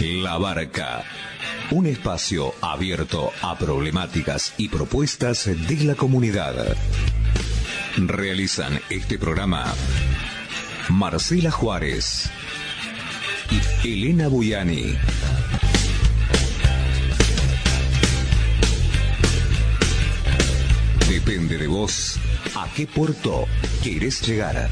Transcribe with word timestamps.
La 0.00 0.36
Barca. 0.36 1.04
Un 1.70 1.86
espacio 1.86 2.54
abierto 2.60 3.32
a 3.40 3.56
problemáticas 3.56 4.52
y 4.58 4.68
propuestas 4.68 5.46
de 5.46 5.84
la 5.84 5.94
comunidad. 5.94 6.76
Realizan 7.96 8.78
este 8.90 9.18
programa 9.18 9.64
Marcela 10.90 11.50
Juárez 11.50 12.30
y 13.82 13.88
Elena 13.88 14.28
Buyani. 14.28 14.98
Depende 21.08 21.56
de 21.56 21.66
vos 21.68 22.18
a 22.54 22.68
qué 22.74 22.86
puerto 22.86 23.46
querés 23.82 24.20
llegar. 24.26 24.68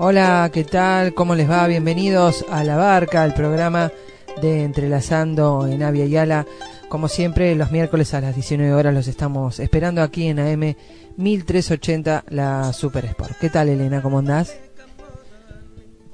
Hola, 0.00 0.48
¿qué 0.52 0.62
tal? 0.62 1.12
¿Cómo 1.12 1.34
les 1.34 1.50
va? 1.50 1.66
Bienvenidos 1.66 2.44
a 2.48 2.62
La 2.62 2.76
Barca, 2.76 3.24
el 3.24 3.34
programa 3.34 3.90
de 4.40 4.62
Entrelazando 4.62 5.66
en 5.66 5.82
Avia 5.82 6.06
Yala. 6.06 6.46
Como 6.88 7.08
siempre, 7.08 7.56
los 7.56 7.72
miércoles 7.72 8.14
a 8.14 8.20
las 8.20 8.36
19 8.36 8.72
horas 8.74 8.94
los 8.94 9.08
estamos 9.08 9.58
esperando 9.58 10.00
aquí 10.00 10.28
en 10.28 10.38
AM 10.38 10.76
1380, 11.16 12.26
la 12.28 12.72
Super 12.72 13.06
Sport. 13.06 13.38
¿Qué 13.40 13.50
tal, 13.50 13.70
Elena? 13.70 14.00
¿Cómo 14.00 14.20
andás? 14.20 14.54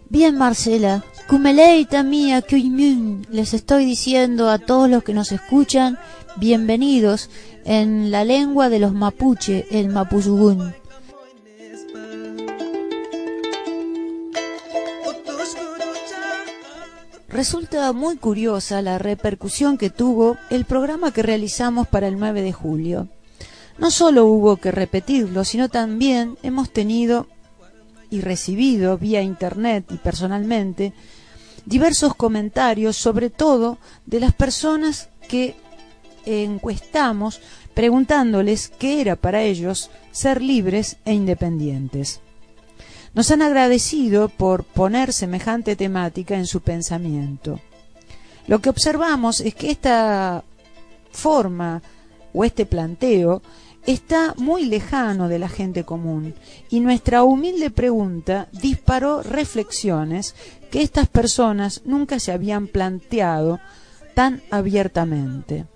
Bien, 0.09 0.39
Marcela. 0.39 1.05
Kumeleita 1.29 2.03
mía, 2.03 2.41
Kuimun. 2.41 3.27
Les 3.31 3.53
estoy 3.53 3.85
diciendo 3.85 4.49
a 4.49 4.59
todos 4.59 4.89
los 4.89 5.05
que 5.05 5.13
nos 5.13 5.31
escuchan, 5.31 5.99
bienvenidos 6.37 7.29
en 7.67 8.11
la 8.11 8.25
lengua 8.25 8.71
de 8.71 8.79
los 8.79 8.95
mapuche, 8.95 9.67
el 9.71 9.91
mapuzugún. 9.91 10.73
Resulta 17.35 17.93
muy 17.93 18.17
curiosa 18.17 18.81
la 18.81 18.97
repercusión 18.97 19.77
que 19.77 19.91
tuvo 19.91 20.37
el 20.51 20.65
programa 20.65 21.11
que 21.11 21.25
realizamos 21.25 21.89
para 21.89 22.07
el 22.07 22.17
9 22.17 22.43
de 22.43 22.53
julio. 22.53 23.09
No 23.77 23.91
solo 23.91 24.27
hubo 24.27 24.59
que 24.59 24.71
repetirlo, 24.71 25.43
sino 25.43 25.69
también 25.69 26.39
hemos 26.45 26.73
tenido 26.73 27.27
y 28.09 28.21
recibido 28.21 28.99
vía 28.99 29.21
internet 29.21 29.85
y 29.91 29.97
personalmente 29.97 30.93
diversos 31.67 32.15
comentarios, 32.15 32.97
sobre 32.97 33.31
todo 33.31 33.79
de 34.07 34.21
las 34.21 34.33
personas 34.33 35.09
que 35.29 35.57
encuestamos 36.27 37.41
preguntándoles 37.75 38.69
qué 38.69 39.01
era 39.01 39.17
para 39.17 39.43
ellos 39.43 39.91
ser 40.13 40.41
libres 40.41 40.99
e 41.05 41.15
independientes 41.15 42.21
nos 43.15 43.31
han 43.31 43.43
agradecido 43.43 44.29
por 44.29 44.65
poner 44.65 45.13
semejante 45.13 45.77
temática 45.77 46.37
en 46.37 46.47
su 46.47 46.61
pensamiento. 46.61 47.61
Lo 48.47 48.61
que 48.61 48.71
observamos 48.71 49.41
es 49.41 49.55
que 49.55 49.71
esta 49.71 50.45
forma 51.13 51.81
o 52.33 52.45
este 52.45 52.67
planteo 52.67 53.41
está 53.87 54.35
muy 54.37 54.65
lejano 54.65 55.29
de 55.29 55.39
la 55.39 55.49
gente 55.49 55.85
común 55.85 56.35
y 56.71 56.81
nuestra 56.81 57.23
humilde 57.23 57.71
pregunta 57.71 58.49
disparó 58.53 59.23
reflexiones 59.23 60.35
que 60.71 60.83
estas 60.83 61.09
personas 61.09 61.83
nunca 61.85 62.19
se 62.19 62.33
habían 62.33 62.67
planteado 62.67 63.61
tan 64.15 64.43
abiertamente. 64.51 65.67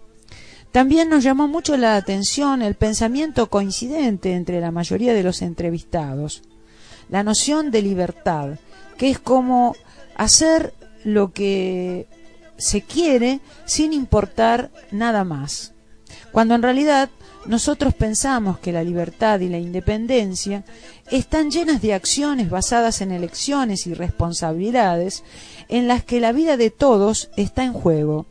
También 0.72 1.08
nos 1.08 1.24
llamó 1.24 1.48
mucho 1.48 1.76
la 1.76 1.96
atención 1.96 2.62
el 2.62 2.74
pensamiento 2.74 3.48
coincidente 3.48 4.34
entre 4.34 4.60
la 4.60 4.70
mayoría 4.70 5.14
de 5.14 5.22
los 5.22 5.40
entrevistados 5.40 6.42
la 7.08 7.22
noción 7.22 7.70
de 7.70 7.82
libertad, 7.82 8.58
que 8.96 9.10
es 9.10 9.18
como 9.18 9.74
hacer 10.16 10.74
lo 11.04 11.32
que 11.32 12.06
se 12.56 12.82
quiere 12.82 13.40
sin 13.64 13.92
importar 13.92 14.70
nada 14.90 15.24
más. 15.24 15.72
Cuando 16.32 16.54
en 16.54 16.62
realidad 16.62 17.08
nosotros 17.46 17.94
pensamos 17.94 18.58
que 18.58 18.72
la 18.72 18.82
libertad 18.82 19.40
y 19.40 19.48
la 19.48 19.58
independencia 19.58 20.64
están 21.10 21.50
llenas 21.50 21.80
de 21.80 21.94
acciones 21.94 22.50
basadas 22.50 23.00
en 23.00 23.12
elecciones 23.12 23.86
y 23.86 23.94
responsabilidades 23.94 25.24
en 25.68 25.88
las 25.88 26.04
que 26.04 26.20
la 26.20 26.32
vida 26.32 26.56
de 26.56 26.70
todos 26.70 27.30
está 27.36 27.64
en 27.64 27.72
juego 27.72 28.26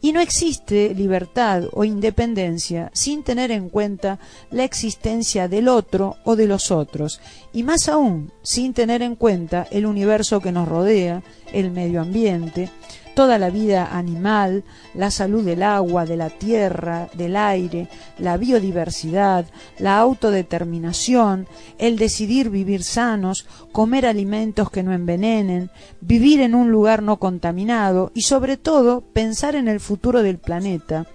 y 0.00 0.12
no 0.12 0.20
existe 0.20 0.94
libertad 0.94 1.64
o 1.72 1.84
independencia 1.84 2.90
sin 2.92 3.22
tener 3.22 3.50
en 3.50 3.68
cuenta 3.68 4.18
la 4.50 4.64
existencia 4.64 5.48
del 5.48 5.68
otro 5.68 6.16
o 6.24 6.36
de 6.36 6.46
los 6.46 6.70
otros, 6.70 7.20
y 7.52 7.62
más 7.62 7.88
aún 7.88 8.32
sin 8.42 8.74
tener 8.74 9.02
en 9.02 9.16
cuenta 9.16 9.66
el 9.70 9.86
universo 9.86 10.40
que 10.40 10.52
nos 10.52 10.68
rodea, 10.68 11.22
el 11.52 11.70
medio 11.70 12.00
ambiente, 12.00 12.70
toda 13.16 13.38
la 13.38 13.48
vida 13.48 13.96
animal, 13.96 14.62
la 14.92 15.10
salud 15.10 15.42
del 15.42 15.62
agua, 15.62 16.04
de 16.04 16.18
la 16.18 16.28
tierra, 16.28 17.08
del 17.14 17.34
aire, 17.34 17.88
la 18.18 18.36
biodiversidad, 18.36 19.46
la 19.78 19.98
autodeterminación, 19.98 21.48
el 21.78 21.96
decidir 21.96 22.50
vivir 22.50 22.82
sanos, 22.82 23.46
comer 23.72 24.04
alimentos 24.04 24.70
que 24.70 24.82
no 24.82 24.92
envenenen, 24.92 25.70
vivir 26.02 26.42
en 26.42 26.54
un 26.54 26.70
lugar 26.70 27.02
no 27.02 27.16
contaminado 27.18 28.12
y 28.12 28.20
sobre 28.20 28.58
todo 28.58 29.00
pensar 29.00 29.54
en 29.54 29.68
el 29.68 29.80
futuro 29.80 30.22
del 30.22 30.36
planeta, 30.36 31.06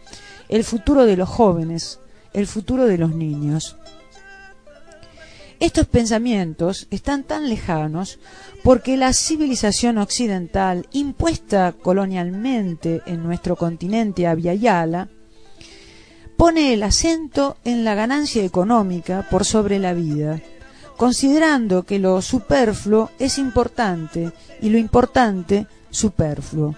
el 0.50 0.64
futuro 0.64 1.06
de 1.06 1.18
los 1.18 1.30
jóvenes, 1.30 2.00
el 2.34 2.48
futuro 2.48 2.88
de 2.88 2.98
los 2.98 3.14
niños. 3.14 3.78
Estos 5.62 5.86
pensamientos 5.86 6.88
están 6.90 7.24
tan 7.24 7.48
lejanos 7.48 8.18
porque 8.64 8.98
la 8.98 9.14
civilización 9.14 10.00
occidental, 10.00 10.88
impuesta 10.92 11.72
colonialmente 11.80 13.04
en 13.06 13.22
nuestro 13.22 13.56
continente 13.56 14.26
a 14.26 14.34
pone 16.36 16.74
el 16.74 16.82
acento 16.82 17.58
en 17.64 17.84
la 17.84 17.94
ganancia 17.94 18.44
económica 18.44 19.28
por 19.30 19.46
sobre 19.46 19.78
la 19.78 19.94
vida, 19.94 20.42
considerando 20.98 21.84
que 21.84 22.00
lo 22.00 22.24
superfluo 22.24 23.12
es 23.20 23.38
importante 23.38 24.32
y 24.62 24.70
lo 24.70 24.80
importante 24.80 25.68
superfluo. 25.92 26.74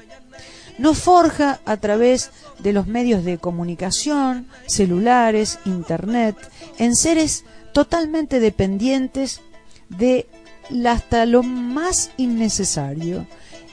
Nos 0.77 0.97
forja 0.97 1.61
a 1.63 1.77
través 1.77 2.31
de 2.59 2.73
los 2.73 2.87
medios 2.87 3.23
de 3.23 3.37
comunicación, 3.37 4.47
celulares, 4.67 5.59
internet, 5.63 6.35
en 6.79 6.97
seres 6.97 7.45
totalmente 7.73 8.39
dependientes 8.39 9.41
de 9.89 10.27
hasta 10.87 11.25
lo 11.25 11.43
más 11.43 12.11
innecesario 12.17 13.27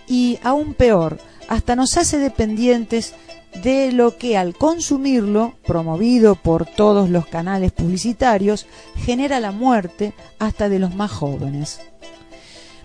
y 0.09 0.39
aún 0.43 0.75
peor, 0.75 1.19
hasta 1.49 1.77
nos 1.77 1.97
hace 1.97 2.19
dependientes 2.19 3.15
de 3.63 3.93
lo 3.93 4.17
que 4.17 4.37
al 4.37 4.55
consumirlo, 4.55 5.55
promovido 5.67 6.35
por 6.35 6.67
todos 6.67 7.11
los 7.11 7.27
canales 7.27 7.73
publicitarios, 7.73 8.67
genera 8.97 9.41
la 9.41 9.53
muerte 9.53 10.15
hasta 10.39 10.69
de 10.69 10.79
los 10.79 10.95
más 10.95 11.11
jóvenes. 11.11 11.81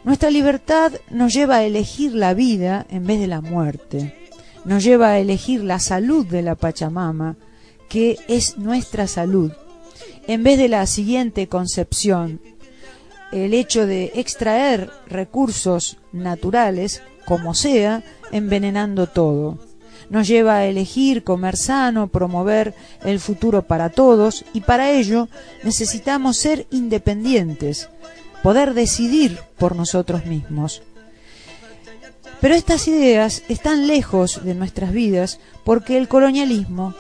Nuestra 0.04 0.30
libertad 0.30 0.92
nos 1.10 1.34
lleva 1.34 1.58
a 1.58 1.64
elegir 1.64 2.14
la 2.14 2.34
vida 2.34 2.86
en 2.90 3.06
vez 3.08 3.20
de 3.20 3.28
la 3.28 3.42
muerte, 3.42 4.16
nos 4.64 4.84
lleva 4.84 5.10
a 5.10 5.20
elegir 5.20 5.64
la 5.64 5.80
salud 5.80 6.26
de 6.26 6.42
la 6.42 6.56
Pachamama, 6.56 7.38
que 7.90 8.18
es 8.28 8.58
nuestra 8.58 9.08
salud, 9.08 9.52
en 10.28 10.44
vez 10.44 10.58
de 10.58 10.70
la 10.70 10.86
siguiente 10.88 11.48
concepción, 11.48 12.42
el 13.32 13.54
hecho 13.54 13.86
de 13.86 14.12
extraer 14.16 14.90
recursos 15.08 15.98
naturales, 16.12 17.02
como 17.26 17.54
sea, 17.54 18.04
envenenando 18.32 19.08
todo. 19.08 19.60
Nos 20.10 20.28
lleva 20.28 20.58
a 20.58 20.66
elegir 20.66 21.24
comer 21.24 21.58
sano, 21.58 22.08
promover 22.08 22.76
el 23.04 23.20
futuro 23.20 23.64
para 23.64 23.90
todos 23.90 24.46
y 24.54 24.62
para 24.62 24.92
ello 24.92 25.28
necesitamos 25.64 26.38
ser 26.38 26.68
independientes, 26.70 27.90
poder 28.44 28.74
decidir 28.74 29.40
por 29.58 29.76
nosotros 29.76 30.26
mismos. 30.26 30.84
Pero 32.40 32.54
estas 32.54 32.88
ideas 32.88 33.44
están 33.50 33.88
lejos 33.88 34.44
de 34.44 34.54
nuestras 34.54 34.92
vidas 34.92 35.40
porque 35.64 35.98
el 35.98 36.08
colonialismo 36.08 36.94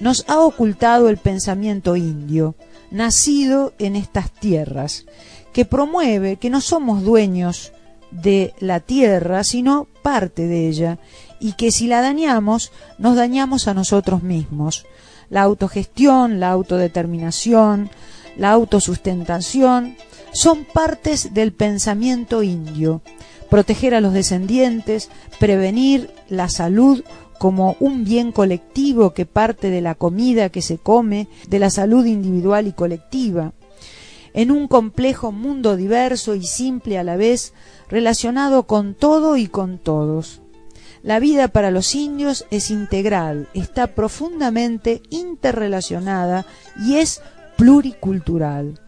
nos 0.00 0.24
ha 0.28 0.40
ocultado 0.40 1.08
el 1.08 1.16
pensamiento 1.16 1.96
indio, 1.96 2.54
nacido 2.90 3.72
en 3.78 3.96
estas 3.96 4.30
tierras, 4.30 5.06
que 5.52 5.64
promueve 5.64 6.36
que 6.36 6.50
no 6.50 6.60
somos 6.60 7.02
dueños 7.02 7.72
de 8.10 8.54
la 8.58 8.80
tierra, 8.80 9.44
sino 9.44 9.88
parte 10.02 10.46
de 10.46 10.68
ella, 10.68 10.98
y 11.40 11.52
que 11.52 11.72
si 11.72 11.86
la 11.86 12.00
dañamos, 12.00 12.72
nos 12.98 13.16
dañamos 13.16 13.68
a 13.68 13.74
nosotros 13.74 14.22
mismos. 14.22 14.86
La 15.30 15.42
autogestión, 15.42 16.40
la 16.40 16.50
autodeterminación, 16.50 17.90
la 18.36 18.50
autosustentación 18.50 19.96
son 20.32 20.64
partes 20.64 21.34
del 21.34 21.52
pensamiento 21.52 22.42
indio. 22.42 23.02
Proteger 23.50 23.94
a 23.94 24.00
los 24.00 24.12
descendientes, 24.12 25.10
prevenir 25.38 26.10
la 26.28 26.48
salud 26.48 27.04
como 27.44 27.76
un 27.78 28.04
bien 28.04 28.32
colectivo 28.32 29.12
que 29.12 29.26
parte 29.26 29.68
de 29.68 29.82
la 29.82 29.94
comida 29.94 30.48
que 30.48 30.62
se 30.62 30.78
come, 30.78 31.28
de 31.46 31.58
la 31.58 31.68
salud 31.68 32.06
individual 32.06 32.66
y 32.66 32.72
colectiva. 32.72 33.52
En 34.32 34.50
un 34.50 34.66
complejo 34.66 35.30
mundo 35.30 35.76
diverso 35.76 36.34
y 36.36 36.46
simple 36.46 36.96
a 36.96 37.04
la 37.04 37.16
vez, 37.16 37.52
relacionado 37.90 38.62
con 38.62 38.94
todo 38.94 39.36
y 39.36 39.48
con 39.48 39.76
todos. 39.76 40.40
La 41.02 41.18
vida 41.18 41.48
para 41.48 41.70
los 41.70 41.94
indios 41.94 42.46
es 42.50 42.70
integral, 42.70 43.46
está 43.52 43.88
profundamente 43.88 45.02
interrelacionada 45.10 46.46
y 46.78 46.94
es 46.94 47.20
pluricultural. 47.58 48.80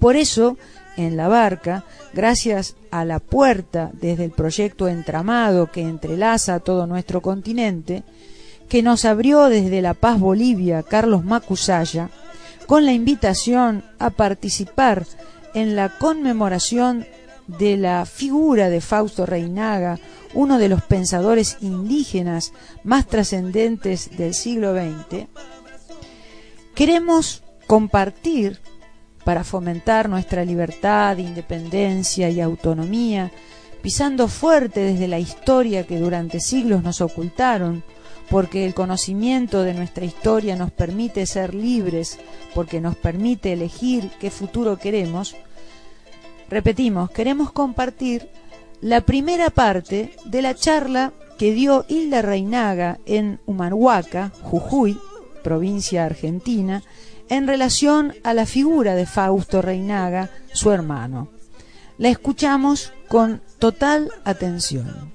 Por 0.00 0.16
eso, 0.16 0.56
en 0.96 1.16
la 1.16 1.28
barca, 1.28 1.84
gracias 2.12 2.76
a 2.90 3.04
la 3.04 3.18
puerta 3.18 3.90
desde 3.92 4.24
el 4.24 4.30
proyecto 4.30 4.88
Entramado 4.88 5.70
que 5.70 5.82
entrelaza 5.82 6.60
todo 6.60 6.86
nuestro 6.86 7.20
continente, 7.20 8.02
que 8.68 8.82
nos 8.82 9.04
abrió 9.04 9.48
desde 9.48 9.82
La 9.82 9.94
Paz, 9.94 10.18
Bolivia, 10.18 10.82
Carlos 10.82 11.24
Macusaya, 11.24 12.10
con 12.66 12.84
la 12.84 12.92
invitación 12.92 13.84
a 13.98 14.10
participar 14.10 15.06
en 15.54 15.76
la 15.76 15.90
conmemoración 15.98 17.06
de 17.46 17.76
la 17.76 18.06
figura 18.06 18.70
de 18.70 18.80
Fausto 18.80 19.26
Reinaga, 19.26 19.98
uno 20.32 20.58
de 20.58 20.68
los 20.68 20.82
pensadores 20.82 21.58
indígenas 21.60 22.52
más 22.82 23.06
trascendentes 23.06 24.16
del 24.16 24.34
siglo 24.34 24.74
XX, 24.74 25.26
queremos 26.74 27.42
compartir 27.66 28.60
para 29.24 29.44
fomentar 29.44 30.08
nuestra 30.08 30.44
libertad, 30.44 31.18
independencia 31.18 32.30
y 32.30 32.40
autonomía, 32.40 33.32
pisando 33.82 34.28
fuerte 34.28 34.80
desde 34.80 35.08
la 35.08 35.18
historia 35.18 35.86
que 35.86 35.98
durante 35.98 36.40
siglos 36.40 36.82
nos 36.82 37.00
ocultaron, 37.00 37.82
porque 38.30 38.64
el 38.64 38.74
conocimiento 38.74 39.62
de 39.62 39.74
nuestra 39.74 40.04
historia 40.04 40.56
nos 40.56 40.70
permite 40.70 41.26
ser 41.26 41.54
libres, 41.54 42.18
porque 42.54 42.80
nos 42.80 42.96
permite 42.96 43.52
elegir 43.52 44.10
qué 44.20 44.30
futuro 44.30 44.78
queremos, 44.78 45.34
repetimos, 46.48 47.10
queremos 47.10 47.52
compartir 47.52 48.28
la 48.80 49.00
primera 49.00 49.50
parte 49.50 50.14
de 50.24 50.42
la 50.42 50.54
charla 50.54 51.12
que 51.38 51.52
dio 51.52 51.84
Hilda 51.88 52.22
Reinaga 52.22 52.98
en 53.06 53.40
Humahuaca, 53.46 54.32
Jujuy, 54.42 54.98
provincia 55.42 56.04
argentina, 56.04 56.82
en 57.28 57.46
relación 57.46 58.14
a 58.22 58.34
la 58.34 58.46
figura 58.46 58.94
de 58.94 59.06
Fausto 59.06 59.62
Reinaga, 59.62 60.30
su 60.52 60.70
hermano. 60.70 61.28
La 61.98 62.08
escuchamos 62.08 62.92
con 63.08 63.40
total 63.58 64.10
atención. 64.24 65.13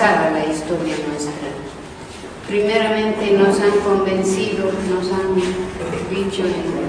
La 0.00 0.46
historia 0.46 0.96
nuestra. 1.06 1.50
Primeramente 2.48 3.32
nos 3.32 3.60
han 3.60 3.78
convencido, 3.84 4.70
nos 4.88 5.12
han 5.12 5.34
dicho 6.08 6.42
en, 6.42 6.80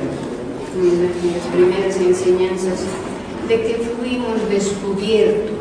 las 1.04 1.48
primeras 1.54 1.98
enseñanzas 1.98 2.80
de 3.50 3.62
que 3.64 3.76
fuimos 4.00 4.50
descubiertos. 4.50 5.58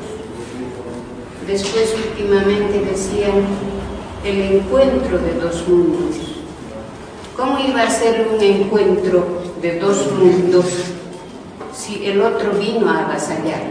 Después 1.49 1.93
últimamente 2.07 2.85
decían 2.89 3.45
el 4.25 4.59
encuentro 4.59 5.19
de 5.19 5.35
dos 5.41 5.67
mundos. 5.67 6.17
¿Cómo 7.37 7.59
iba 7.59 7.83
a 7.83 7.91
ser 7.91 8.29
un 8.33 8.41
encuentro 8.41 9.27
de 9.61 9.81
dos 9.81 10.09
mundos 10.13 10.67
si 11.75 12.07
el 12.07 12.21
otro 12.21 12.53
vino 12.53 12.89
a 12.89 13.07
avasallar? 13.07 13.63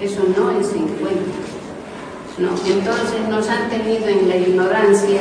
Eso 0.00 0.22
no 0.34 0.58
es 0.58 0.68
encuentro. 0.68 1.49
Entonces 2.40 3.28
nos 3.28 3.48
han 3.48 3.68
tenido 3.68 4.08
en 4.08 4.28
la 4.28 4.36
ignorancia 4.36 5.20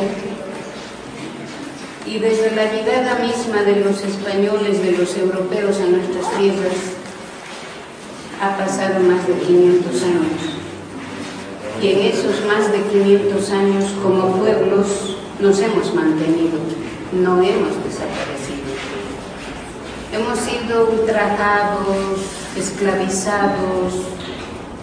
y 2.05 2.17
desde 2.17 2.55
la 2.55 2.71
llegada 2.71 3.19
misma 3.19 3.61
de 3.63 3.81
los 3.81 4.01
españoles, 4.01 4.81
de 4.81 4.93
los 4.93 5.17
europeos 5.17 5.81
a 5.81 5.85
nuestras 5.87 6.37
tierras, 6.37 6.77
ha 8.41 8.57
pasado 8.57 9.01
más 9.01 9.27
de 9.27 9.33
500 9.33 10.03
años. 10.03 10.41
Y 11.81 11.87
en 11.89 11.99
esos 12.07 12.45
más 12.47 12.71
de 12.71 12.83
500 12.83 13.49
años, 13.51 13.85
como 14.01 14.37
pueblos, 14.37 15.17
nos 15.41 15.59
hemos 15.59 15.93
mantenido, 15.93 16.57
no 17.11 17.41
hemos 17.41 17.75
desaparecido. 17.83 18.79
Hemos 20.13 20.39
sido 20.39 20.89
ultrajados, 20.89 22.21
esclavizados, 22.57 23.93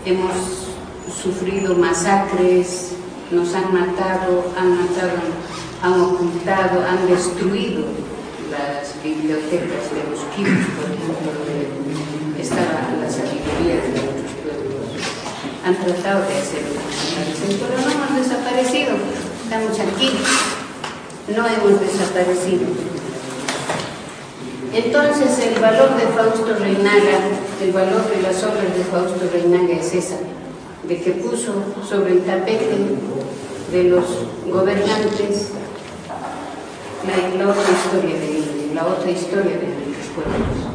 hemos 0.04 0.65
sufrido 1.10 1.74
masacres, 1.74 2.92
nos 3.30 3.54
han 3.54 3.72
matado, 3.72 4.52
han 4.58 4.70
matado, 4.70 5.18
han 5.82 6.00
ocultado, 6.00 6.84
han 6.86 7.08
destruido 7.08 7.84
las 8.50 9.02
bibliotecas 9.02 9.90
de 9.92 10.10
los 10.10 10.20
quibos, 10.34 10.66
por 10.76 10.86
ejemplo, 10.90 11.32
donde 11.34 12.40
estaba 12.40 12.94
la 13.00 13.10
sabiduría 13.10 13.82
de 13.82 14.00
otros 14.00 14.32
pueblos. 14.42 15.04
Han 15.64 15.74
tratado 15.76 16.20
de 16.28 16.36
hacerlo 16.36 16.86
pero 17.54 17.78
no 17.78 17.90
hemos 17.90 18.28
desaparecido, 18.28 18.96
estamos 19.44 19.78
aquí, 19.78 20.10
no 21.28 21.46
hemos 21.46 21.80
desaparecido. 21.80 22.66
Entonces 24.72 25.38
el 25.46 25.60
valor 25.60 25.96
de 25.96 26.06
Fausto 26.08 26.54
Reinaga, 26.58 27.18
el 27.62 27.72
valor 27.72 28.10
de 28.10 28.22
las 28.22 28.42
obras 28.42 28.76
de 28.76 28.84
Fausto 28.84 29.30
Reinaga 29.32 29.74
es 29.74 29.94
esa, 29.94 30.16
de 30.88 31.02
que 31.02 31.10
puso 31.12 31.52
sobre 31.88 32.12
el 32.12 32.20
tapete 32.20 32.76
de 33.72 33.84
los 33.84 34.04
gobernantes 34.46 35.50
la, 37.38 37.48
otra 37.48 37.64
historia 37.72 38.18
de 38.18 38.74
la 38.74 38.86
otra 38.86 39.10
historia 39.10 39.58
de 39.58 39.66
nuestros 39.66 40.06
pueblos. 40.14 40.66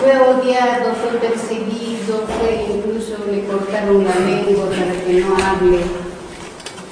Fue 0.00 0.12
odiado, 0.16 0.94
fue 0.94 1.18
perseguido, 1.18 2.24
fue 2.38 2.66
incluso 2.74 3.16
le 3.30 3.44
cortaron 3.44 4.04
la 4.04 4.14
lengua 4.14 4.66
para 4.70 4.92
que 5.04 5.20
no 5.20 5.34
hable, 5.36 5.80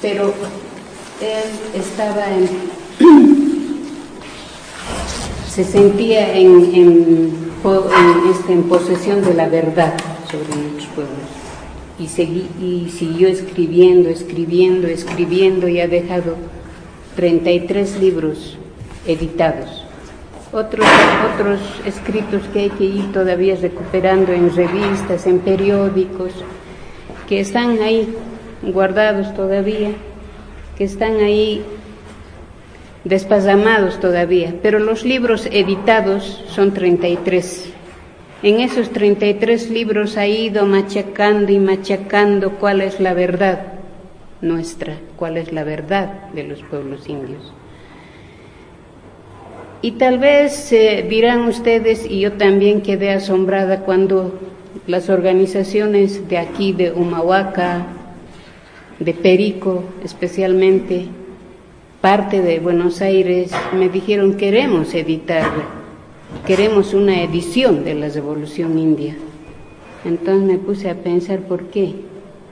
pero 0.01 0.33
él 1.21 1.79
estaba 1.79 2.25
en, 2.27 2.49
se 5.49 5.63
sentía 5.63 6.33
en, 6.35 6.75
en, 6.75 7.51
este, 8.31 8.53
en 8.53 8.63
posesión 8.63 9.23
de 9.23 9.33
la 9.33 9.49
verdad 9.49 9.93
sobre 10.29 10.61
nuestros 10.61 10.87
pueblos 10.95 11.28
y, 11.99 12.07
siguió 12.07 13.27
escribiendo, 13.27 14.09
escribiendo, 14.09 14.87
escribiendo 14.87 15.67
y 15.67 15.81
ha 15.81 15.87
dejado 15.87 16.35
33 17.15 17.99
libros 17.99 18.57
editados. 19.05 19.85
Otros, 20.51 20.87
otros 21.33 21.59
escritos 21.85 22.43
que 22.53 22.61
hay 22.61 22.69
que 22.71 22.85
ir 22.85 23.11
todavía 23.11 23.55
recuperando 23.55 24.31
en 24.31 24.55
revistas, 24.55 25.27
en 25.27 25.39
periódicos, 25.39 26.31
que 27.27 27.41
están 27.41 27.81
ahí 27.81 28.15
guardados 28.63 29.33
todavía, 29.35 29.91
que 30.77 30.85
están 30.85 31.17
ahí 31.17 31.63
despasamados 33.03 33.99
todavía, 33.99 34.55
pero 34.61 34.79
los 34.79 35.03
libros 35.03 35.47
editados 35.51 36.43
son 36.49 36.73
33. 36.73 37.73
En 38.41 38.61
esos 38.61 38.91
33 38.91 39.69
libros 39.69 40.15
ha 40.15 40.25
ido 40.25 40.65
machacando 40.65 41.51
y 41.51 41.59
machacando 41.59 42.51
cuál 42.51 42.79
es 42.79 43.01
la 43.01 43.13
verdad 43.13 43.73
nuestra, 44.41 44.95
cuál 45.17 45.35
es 45.35 45.51
la 45.51 45.65
verdad 45.65 46.29
de 46.33 46.45
los 46.45 46.61
pueblos 46.63 47.09
indios. 47.09 47.53
Y 49.81 49.91
tal 49.91 50.19
vez 50.19 50.71
eh, 50.71 51.05
dirán 51.09 51.41
ustedes, 51.41 52.05
y 52.09 52.21
yo 52.21 52.33
también 52.33 52.81
quedé 52.81 53.11
asombrada 53.11 53.81
cuando 53.81 54.39
las 54.87 55.09
organizaciones 55.09 56.29
de 56.29 56.37
aquí, 56.37 56.71
de 56.71 56.91
Humahuaca, 56.91 57.87
de 58.99 59.13
Perico 59.13 59.83
especialmente, 60.03 61.07
parte 61.99 62.41
de 62.41 62.59
Buenos 62.59 63.01
Aires, 63.01 63.51
me 63.73 63.89
dijeron 63.89 64.35
queremos 64.35 64.93
editar, 64.93 65.78
queremos 66.45 66.93
una 66.93 67.23
edición 67.23 67.83
de 67.83 67.95
la 67.95 68.09
Revolución 68.09 68.77
India. 68.79 69.15
Entonces 70.05 70.47
me 70.47 70.57
puse 70.57 70.89
a 70.89 70.95
pensar 70.95 71.41
por 71.41 71.65
qué, 71.65 71.95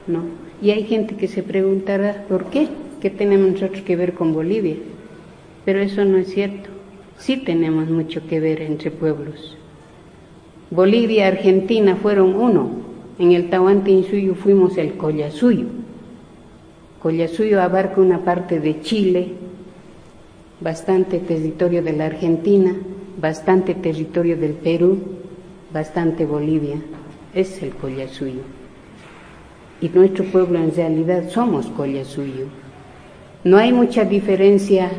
¿no? 0.08 0.24
Y 0.62 0.72
hay 0.72 0.84
gente 0.84 1.16
que 1.16 1.28
se 1.28 1.44
preguntará, 1.44 2.26
¿por 2.28 2.46
qué? 2.46 2.68
¿Qué 3.02 3.10
tenemos 3.10 3.52
nosotros 3.52 3.84
que 3.84 3.96
ver 3.96 4.14
con 4.14 4.34
Bolivia? 4.34 4.76
Pero 5.66 5.80
eso 5.80 6.04
no 6.04 6.18
es 6.18 6.30
cierto. 6.30 6.70
Sí 7.18 7.38
tenemos 7.38 7.90
mucho 7.90 8.26
que 8.28 8.40
ver 8.40 8.62
entre 8.62 8.92
pueblos. 8.92 9.56
Bolivia 10.70 11.18
y 11.18 11.28
Argentina 11.28 11.96
fueron 11.96 12.36
uno. 12.36 12.70
En 13.20 13.32
el 13.32 13.50
Tahuantinsuyo 13.50 14.36
fuimos 14.36 14.78
el 14.78 14.94
Collasuyo. 14.98 15.66
Collasuyo 17.02 17.62
abarca 17.62 18.02
una 18.02 18.20
parte 18.24 18.60
de 18.60 18.82
Chile, 18.82 19.30
bastante 20.60 21.20
territorio 21.20 21.82
de 21.84 21.94
la 21.94 22.08
Argentina, 22.08 22.76
bastante 23.18 23.74
territorio 23.76 24.38
del 24.38 24.54
Perú, 24.54 24.98
bastante 25.74 26.26
Bolivia. 26.26 26.78
Es 27.34 27.62
el 27.62 27.72
Collasuyo 27.72 28.58
y 29.82 29.90
nuestro 29.90 30.26
pueblo 30.26 30.60
en 30.60 30.74
realidad 30.74 31.30
somos 31.30 31.68
Collasuyo. 31.68 32.46
No 33.44 33.58
hay 33.58 33.72
mucha 33.72 34.04
diferencia 34.04 34.90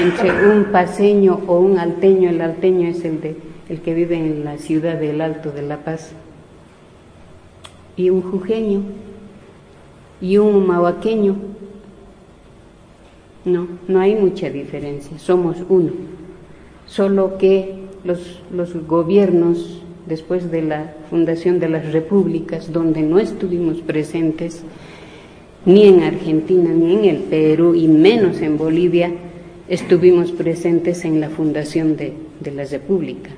entre 0.00 0.48
un 0.48 0.66
paseño 0.66 1.40
o 1.46 1.58
un 1.58 1.78
alteño. 1.78 2.30
El 2.30 2.40
alteño 2.40 2.88
es 2.88 3.04
el, 3.04 3.80
que 3.80 3.94
vive 3.94 4.16
en 4.16 4.44
la 4.44 4.58
ciudad 4.58 4.98
del 4.98 5.20
Alto 5.20 5.50
de 5.50 5.62
La 5.62 5.78
Paz. 5.78 6.12
Y 7.96 8.10
un 8.10 8.22
jujeño 8.22 8.82
y 10.20 10.38
un 10.38 10.66
mahuaqueño. 10.66 11.36
No, 13.44 13.66
no 13.88 14.00
hay 14.00 14.14
mucha 14.14 14.50
diferencia. 14.50 15.18
Somos 15.18 15.56
uno. 15.68 15.90
Solo 16.88 17.38
que 17.38 17.74
los, 18.04 18.40
los 18.52 18.74
gobiernos 18.86 19.82
después 20.06 20.50
de 20.50 20.62
la 20.62 20.94
fundación 21.10 21.60
de 21.60 21.68
las 21.68 21.92
repúblicas, 21.92 22.72
donde 22.72 23.02
no 23.02 23.18
estuvimos 23.18 23.78
presentes 23.78 24.62
ni 25.64 25.86
en 25.86 26.02
Argentina, 26.02 26.70
ni 26.70 26.94
en 26.94 27.04
el 27.04 27.16
Perú, 27.18 27.74
y 27.74 27.88
menos 27.88 28.40
en 28.40 28.56
Bolivia, 28.56 29.12
estuvimos 29.68 30.32
presentes 30.32 31.04
en 31.04 31.20
la 31.20 31.28
fundación 31.28 31.96
de, 31.96 32.14
la 32.54 32.64
república. 32.64 33.30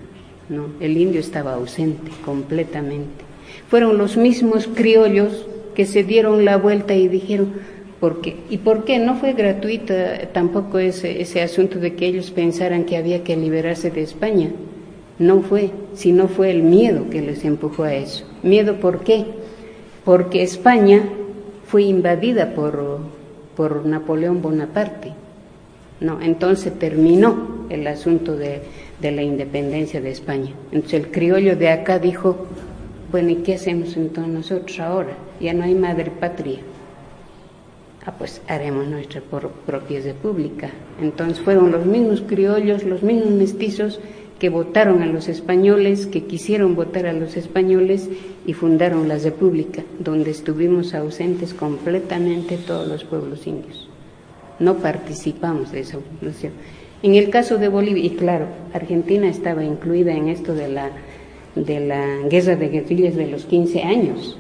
¿no? 0.49 0.67
El 0.81 0.97
indio 0.97 1.21
estaba 1.21 1.55
ausente 1.55 2.11
completamente. 2.25 3.25
Fueron 3.69 3.99
los 3.99 4.17
mismos 4.17 4.69
criollos 4.73 5.47
que 5.75 5.87
se 5.87 6.05
dieron 6.05 6.45
la 6.45 6.57
vuelta 6.57 6.95
y 6.95 7.09
dijeron, 7.09 7.53
¿por 8.01 8.21
qué? 8.21 8.37
¿Y 8.49 8.59
por 8.59 8.85
qué? 8.85 8.99
No 8.99 9.17
fue 9.17 9.35
gratuita 9.35 10.29
tampoco 10.33 10.79
ese, 10.79 11.21
ese 11.21 11.43
asunto 11.43 11.79
de 11.79 11.95
que 11.95 12.07
ellos 12.07 12.31
pensaran 12.31 12.85
que 12.85 12.97
había 12.97 13.23
que 13.23 13.37
liberarse 13.37 13.91
de 13.91 14.03
España 14.03 14.51
no 15.21 15.43
fue, 15.43 15.71
sino 15.93 16.29
fue 16.29 16.51
el 16.51 16.63
miedo 16.63 17.11
que 17.11 17.21
les 17.21 17.45
empujó 17.45 17.85
a 17.85 17.93
eso. 17.93 18.25
¿Miedo 18.43 18.81
por 18.81 19.05
qué? 19.05 19.27
Porque 20.03 20.43
España 20.43 21.03
fue 21.67 21.83
invadida 21.83 22.55
por, 22.55 23.01
por 23.55 23.85
Napoleón 23.85 24.41
Bonaparte. 24.41 25.13
No, 26.01 26.23
entonces 26.23 26.79
terminó 26.79 27.67
el 27.69 27.87
asunto 27.87 28.35
de, 28.35 28.63
de 28.99 29.13
la 29.13 29.23
independencia 29.23 30.01
de 30.01 30.11
España. 30.11 30.55
Entonces 30.73 31.01
el 31.01 31.11
criollo 31.11 31.55
de 31.55 31.69
acá 31.69 31.99
dijo, 31.99 32.47
bueno, 33.13 33.29
¿y 33.29 33.37
qué 33.37 33.55
hacemos 33.55 33.99
entonces 33.99 34.33
nosotros 34.33 34.81
ahora? 34.81 35.13
Ya 35.39 35.53
no 35.53 35.65
hay 35.65 35.75
madre 35.75 36.11
patria. 36.11 36.61
Ah, 38.07 38.13
pues 38.17 38.41
haremos 38.49 38.87
nuestra 38.87 39.21
propia 39.21 40.01
república. 40.01 40.71
Entonces 41.03 41.39
fueron 41.41 41.71
los 41.71 41.85
mismos 41.85 42.23
criollos, 42.23 42.85
los 42.85 43.03
mismos 43.03 43.33
mestizos 43.33 44.01
que 44.39 44.49
votaron 44.49 45.03
a 45.03 45.07
los 45.07 45.29
españoles, 45.29 46.07
que 46.07 46.25
quisieron 46.25 46.75
votar 46.75 47.07
a 47.07 47.13
los 47.13 47.37
españoles 47.37 48.09
y 48.47 48.55
fundaron 48.55 49.07
la 49.07 49.19
República, 49.19 49.83
donde 49.99 50.31
estuvimos 50.31 50.95
ausentes 50.95 51.53
completamente 51.53 52.57
todos 52.57 52.89
los 52.89 53.05
pueblos 53.05 53.47
indios. 53.47 53.87
No 54.59 54.77
participamos 54.77 55.71
de 55.73 55.81
esa 55.81 55.99
fundación. 55.99 56.53
En 57.03 57.15
el 57.17 57.29
caso 57.29 57.59
de 57.59 57.69
Bolivia, 57.69 58.05
y 58.05 58.11
claro, 58.11 58.47
Argentina 58.73 59.29
estaba 59.29 59.63
incluida 59.63 60.13
en 60.13 60.29
esto 60.29 60.55
de 60.55 60.69
la, 60.69 60.91
de 61.55 61.81
la 61.81 62.27
guerra 62.29 62.57
de 62.57 62.69
guerrillas 62.71 63.17
de 63.17 63.27
los 63.27 63.45
15 63.45 63.83
años, 63.83 64.39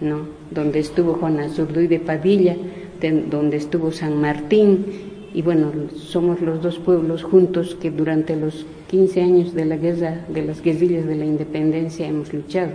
¿no? 0.00 0.40
donde 0.50 0.80
estuvo 0.80 1.14
Juan 1.14 1.38
Azurduy 1.38 1.86
de 1.86 2.00
Padilla, 2.00 2.56
donde 3.00 3.56
estuvo 3.56 3.92
San 3.92 4.20
Martín, 4.20 4.84
y 5.32 5.42
bueno, 5.42 5.70
somos 5.96 6.40
los 6.40 6.60
dos 6.60 6.78
pueblos 6.78 7.22
juntos 7.22 7.76
que 7.80 7.90
durante 7.90 8.36
los 8.36 8.66
15 8.88 9.22
años 9.22 9.54
de 9.54 9.64
la 9.64 9.76
guerra, 9.76 10.24
de 10.28 10.42
las 10.42 10.60
guerrillas 10.60 11.06
de 11.06 11.14
la 11.14 11.24
independencia 11.24 12.08
hemos 12.08 12.32
luchado, 12.32 12.72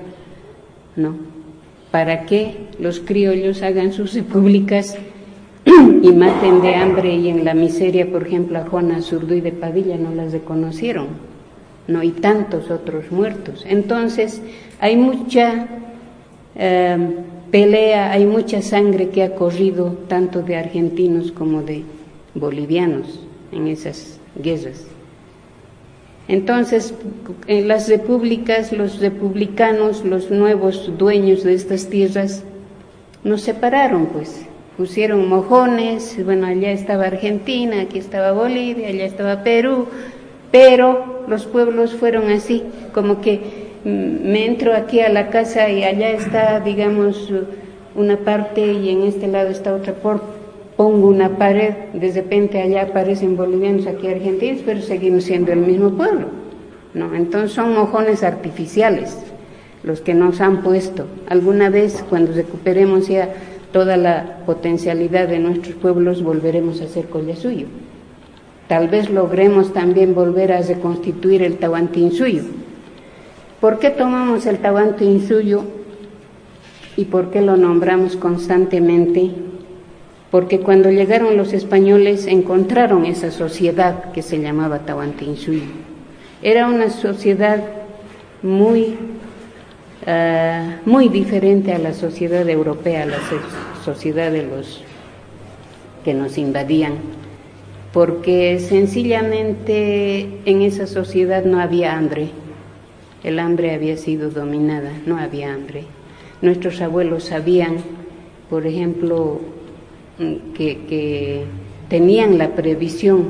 ¿no? 0.95 1.15
Para 1.91 2.25
que 2.25 2.55
los 2.79 3.01
criollos 3.01 3.61
hagan 3.61 3.91
sus 3.91 4.13
repúblicas 4.13 4.97
y 5.65 6.11
maten 6.11 6.61
de 6.61 6.75
hambre 6.75 7.15
y 7.15 7.27
en 7.27 7.43
la 7.43 7.53
miseria, 7.53 8.09
por 8.09 8.25
ejemplo, 8.25 8.59
a 8.59 8.65
Juana 8.65 9.01
Zurduy 9.01 9.41
de 9.41 9.51
Padilla 9.51 9.97
no 9.97 10.13
las 10.13 10.31
reconocieron, 10.31 11.07
¿no? 11.87 12.03
Y 12.03 12.11
tantos 12.11 12.71
otros 12.71 13.11
muertos. 13.11 13.65
Entonces, 13.67 14.41
hay 14.79 14.95
mucha 14.95 15.67
eh, 16.55 16.97
pelea, 17.55 18.11
hay 18.11 18.25
mucha 18.25 18.61
sangre 18.61 19.07
que 19.11 19.23
ha 19.23 19.33
corrido 19.33 19.97
tanto 20.09 20.41
de 20.41 20.57
argentinos 20.57 21.31
como 21.31 21.61
de 21.61 21.85
bolivianos 22.33 23.21
en 23.53 23.67
esas 23.69 24.19
guerras. 24.35 24.85
Entonces, 26.27 26.93
en 27.47 27.69
las 27.69 27.87
repúblicas, 27.87 28.73
los 28.73 28.99
republicanos, 28.99 30.03
los 30.03 30.31
nuevos 30.31 30.91
dueños 30.97 31.45
de 31.45 31.53
estas 31.53 31.87
tierras, 31.87 32.43
nos 33.23 33.43
separaron, 33.43 34.07
pues. 34.07 34.45
Pusieron 34.75 35.29
mojones, 35.29 36.25
bueno, 36.25 36.47
allá 36.47 36.73
estaba 36.73 37.05
Argentina, 37.05 37.79
aquí 37.83 37.99
estaba 37.99 38.33
Bolivia, 38.33 38.89
allá 38.89 39.05
estaba 39.05 39.43
Perú, 39.43 39.87
pero 40.51 41.14
los 41.27 41.45
pueblos 41.45 41.93
fueron 41.93 42.29
así, 42.29 42.63
como 42.93 43.21
que 43.21 43.39
mm, 43.83 44.31
me 44.31 44.45
entro 44.45 44.75
aquí 44.75 44.99
a 44.99 45.09
la 45.09 45.29
casa 45.29 45.69
y 45.69 45.83
allá 45.83 46.11
está, 46.11 46.59
digamos, 46.59 47.31
una 47.95 48.17
parte 48.17 48.73
y 48.73 48.89
en 48.89 49.03
este 49.03 49.27
lado 49.27 49.49
está 49.49 49.73
otra 49.73 49.93
pongo 50.75 51.07
una 51.07 51.37
pared, 51.37 51.73
de 51.93 52.11
repente 52.11 52.61
allá 52.61 52.83
aparecen 52.83 53.37
bolivianos, 53.37 53.87
aquí 53.87 54.07
argentinos, 54.07 54.61
pero 54.65 54.81
seguimos 54.81 55.23
siendo 55.23 55.53
el 55.53 55.59
mismo 55.59 55.91
pueblo. 55.91 56.27
¿no? 56.93 57.15
Entonces 57.15 57.51
son 57.51 57.73
mojones 57.73 58.23
artificiales 58.23 59.17
los 59.83 60.01
que 60.01 60.13
nos 60.13 60.41
han 60.41 60.63
puesto. 60.63 61.05
Alguna 61.29 61.69
vez, 61.69 62.03
cuando 62.09 62.33
recuperemos 62.33 63.07
ya 63.07 63.29
toda 63.71 63.97
la 63.97 64.39
potencialidad 64.45 65.27
de 65.27 65.39
nuestros 65.39 65.75
pueblos, 65.75 66.23
volveremos 66.23 66.81
a 66.81 66.87
ser 66.87 67.05
suyo. 67.35 67.67
Tal 68.67 68.87
vez 68.87 69.09
logremos 69.09 69.73
también 69.73 70.15
volver 70.15 70.51
a 70.51 70.61
reconstituir 70.61 71.43
el 71.43 71.57
Tahuantinsuyo. 71.57 72.43
¿Por 73.61 73.79
qué 73.79 73.89
tomamos 73.89 74.45
el 74.45 74.57
Tahuantinsuyo 74.59 75.63
y 76.97 77.05
por 77.05 77.29
qué 77.29 77.41
lo 77.41 77.57
nombramos 77.57 78.15
constantemente? 78.15 79.31
porque 80.35 80.59
cuando 80.59 80.91
llegaron 80.91 81.37
los 81.37 81.53
españoles 81.53 82.27
encontraron 82.27 83.05
esa 83.05 83.31
sociedad 83.31 84.11
que 84.11 84.21
se 84.21 84.41
llamaba 84.41 84.79
Tahuantinsuyo. 84.79 85.63
Era 86.41 86.67
una 86.67 86.89
sociedad 86.89 87.63
muy, 88.43 88.97
ah, 90.05 90.79
muy 90.85 91.07
diferente 91.07 91.71
a 91.71 91.79
la 91.79 91.93
sociedad 91.93 92.49
europea, 92.49 93.03
a 93.03 93.05
la 93.05 93.19
sociedad 93.85 94.29
de 94.29 94.43
los 94.43 94.83
que 96.03 96.13
nos 96.13 96.37
invadían, 96.37 96.95
porque 97.95 98.59
sencillamente 98.59 100.27
en 100.45 100.61
esa 100.61 100.85
sociedad 100.85 101.43
no 101.45 101.59
había 101.59 101.97
hambre, 101.97 102.27
el 103.23 103.39
hambre 103.39 103.73
había 103.73 103.97
sido 103.97 104.29
dominada, 104.29 104.91
no 105.07 105.17
había 105.17 105.51
hambre. 105.51 105.85
Nuestros 106.43 106.79
abuelos 106.81 107.23
sabían 107.23 107.77
por 108.49 108.65
ejemplo, 108.67 109.39
mm, 110.19 110.53
que, 110.53 111.45
tenían 111.89 112.39
la 112.39 112.55
previsión 112.55 113.27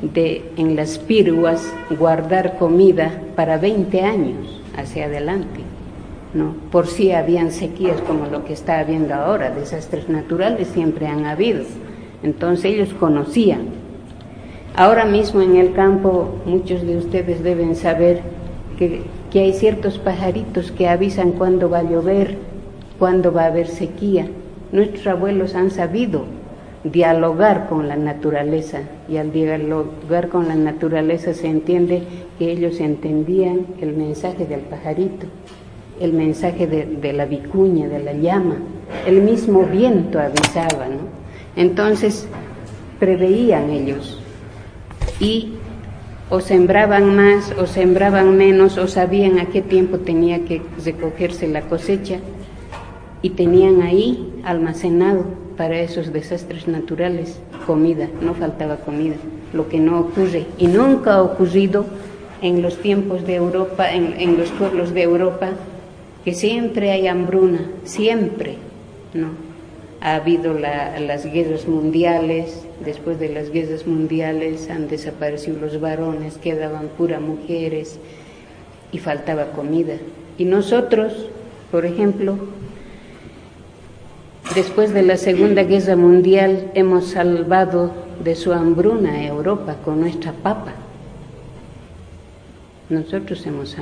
de 0.00 0.50
en 0.56 0.76
las 0.76 0.98
piruas 0.98 1.74
guardar 1.90 2.56
comida 2.56 3.20
para 3.36 3.58
20 3.58 4.00
años 4.00 4.62
hacia 4.76 5.04
adelante. 5.04 5.60
¿no? 6.32 6.54
Por 6.70 6.86
si 6.86 7.12
habían 7.12 7.52
sequías 7.52 8.00
como 8.00 8.26
lo 8.26 8.46
que 8.46 8.54
está 8.54 8.78
habiendo 8.78 9.14
ahora, 9.14 9.50
desastres 9.50 10.08
naturales 10.08 10.68
siempre 10.68 11.06
han 11.06 11.26
habido. 11.26 11.64
Entonces 12.26 12.64
ellos 12.64 12.92
conocían. 12.92 13.60
Ahora 14.74 15.04
mismo 15.04 15.42
en 15.42 15.54
el 15.54 15.72
campo 15.74 16.40
muchos 16.44 16.82
de 16.82 16.96
ustedes 16.96 17.44
deben 17.44 17.76
saber 17.76 18.20
que, 18.76 19.02
hay 19.32 19.52
ciertos 19.52 19.98
pajaritos 19.98 20.72
que 20.72 20.88
avisan 20.88 21.32
cuándo 21.32 21.68
va 21.70 21.80
a 21.80 21.82
llover, 21.82 22.36
cuándo 22.98 23.32
va 23.32 23.42
a 23.42 23.46
haber 23.46 23.68
sequía. 23.68 24.26
Nuestros 24.72 25.06
abuelos 25.06 25.54
han 25.54 25.70
sabido 25.70 26.24
dialogar 26.82 27.68
con 27.68 27.86
la 27.86 27.96
naturaleza 27.96 28.80
y 29.08 29.18
al 29.18 29.30
dialogar 29.30 30.28
con 30.28 30.48
la 30.48 30.56
naturaleza 30.56 31.32
se 31.32 31.46
entiende 31.46 32.02
que 32.38 32.50
ellos 32.50 32.80
entendían 32.80 33.66
el 33.80 33.92
mensaje 33.92 34.46
del 34.46 34.60
pajarito, 34.60 35.26
el 36.00 36.12
mensaje 36.12 36.66
de, 36.66 37.12
la 37.12 37.26
vicuña, 37.26 37.88
de 37.88 38.02
la 38.02 38.14
llama, 38.14 38.56
el 39.06 39.20
mismo 39.22 39.62
viento 39.64 40.18
avisaba, 40.18 40.88
¿no? 40.88 41.25
Entonces 41.56 42.28
preveían 43.00 43.70
ellos. 43.70 44.20
Y 45.18 45.54
o 46.28 46.40
sembraban 46.40 47.16
más 47.16 47.52
o 47.58 47.66
sembraban 47.66 48.36
menos 48.36 48.78
o 48.78 48.88
sabían 48.88 49.38
a 49.38 49.46
qué 49.46 49.62
tiempo 49.62 49.98
tenía 49.98 50.44
que 50.44 50.62
recogerse 50.84 51.48
la 51.48 51.62
cosecha. 51.62 52.18
Y 53.22 53.30
tenían 53.30 53.82
ahí 53.82 54.32
almacenado 54.44 55.24
para 55.56 55.80
esos 55.80 56.12
desastres 56.12 56.68
naturales 56.68 57.40
comida, 57.66 58.08
no 58.20 58.34
faltaba 58.34 58.76
comida, 58.76 59.16
lo 59.52 59.68
que 59.68 59.80
no 59.80 60.00
ocurre. 60.00 60.46
Y 60.58 60.66
nunca 60.66 61.14
ha 61.14 61.22
ocurrido 61.22 61.86
en 62.42 62.62
los 62.62 62.78
tiempos 62.78 63.26
de 63.26 63.36
Europa, 63.36 63.90
en, 63.90 64.36
los 64.38 64.50
pueblos 64.50 64.92
de 64.92 65.02
Europa, 65.02 65.48
que 66.24 66.34
siempre 66.34 66.90
hay 66.90 67.06
hambruna, 67.06 67.60
siempre, 67.84 68.56
¿no? 69.14 69.45
Ha 70.06 70.14
habido 70.14 70.54
las 70.54 71.26
guerras 71.26 71.66
mundiales, 71.66 72.64
después 72.84 73.18
de 73.18 73.28
las 73.28 73.50
guerras 73.50 73.88
mundiales 73.88 74.70
han 74.70 74.86
desaparecido 74.86 75.58
los 75.58 75.80
varones, 75.80 76.38
quedaban 76.38 76.90
puras 76.96 77.20
mujeres 77.20 77.98
y 78.92 79.00
faltaba 79.00 79.46
comida. 79.46 79.94
Y 80.38 80.44
nosotros, 80.44 81.26
por 81.72 81.86
ejemplo, 81.86 82.38
Después 84.54 84.94
de 84.94 85.02
la 85.02 85.16
Segunda 85.16 85.64
Guerra 85.64 85.96
Mundial 85.96 86.70
hemos 86.74 87.08
salvado 87.08 87.92
de 88.22 88.34
su 88.36 88.52
hambruna 88.52 89.10
a 89.10 89.26
Europa 89.26 89.76
con 89.84 90.00
nuestra 90.00 90.32
papa. 90.32 90.72
Nosotros 92.88 93.44
hemos, 93.44 93.76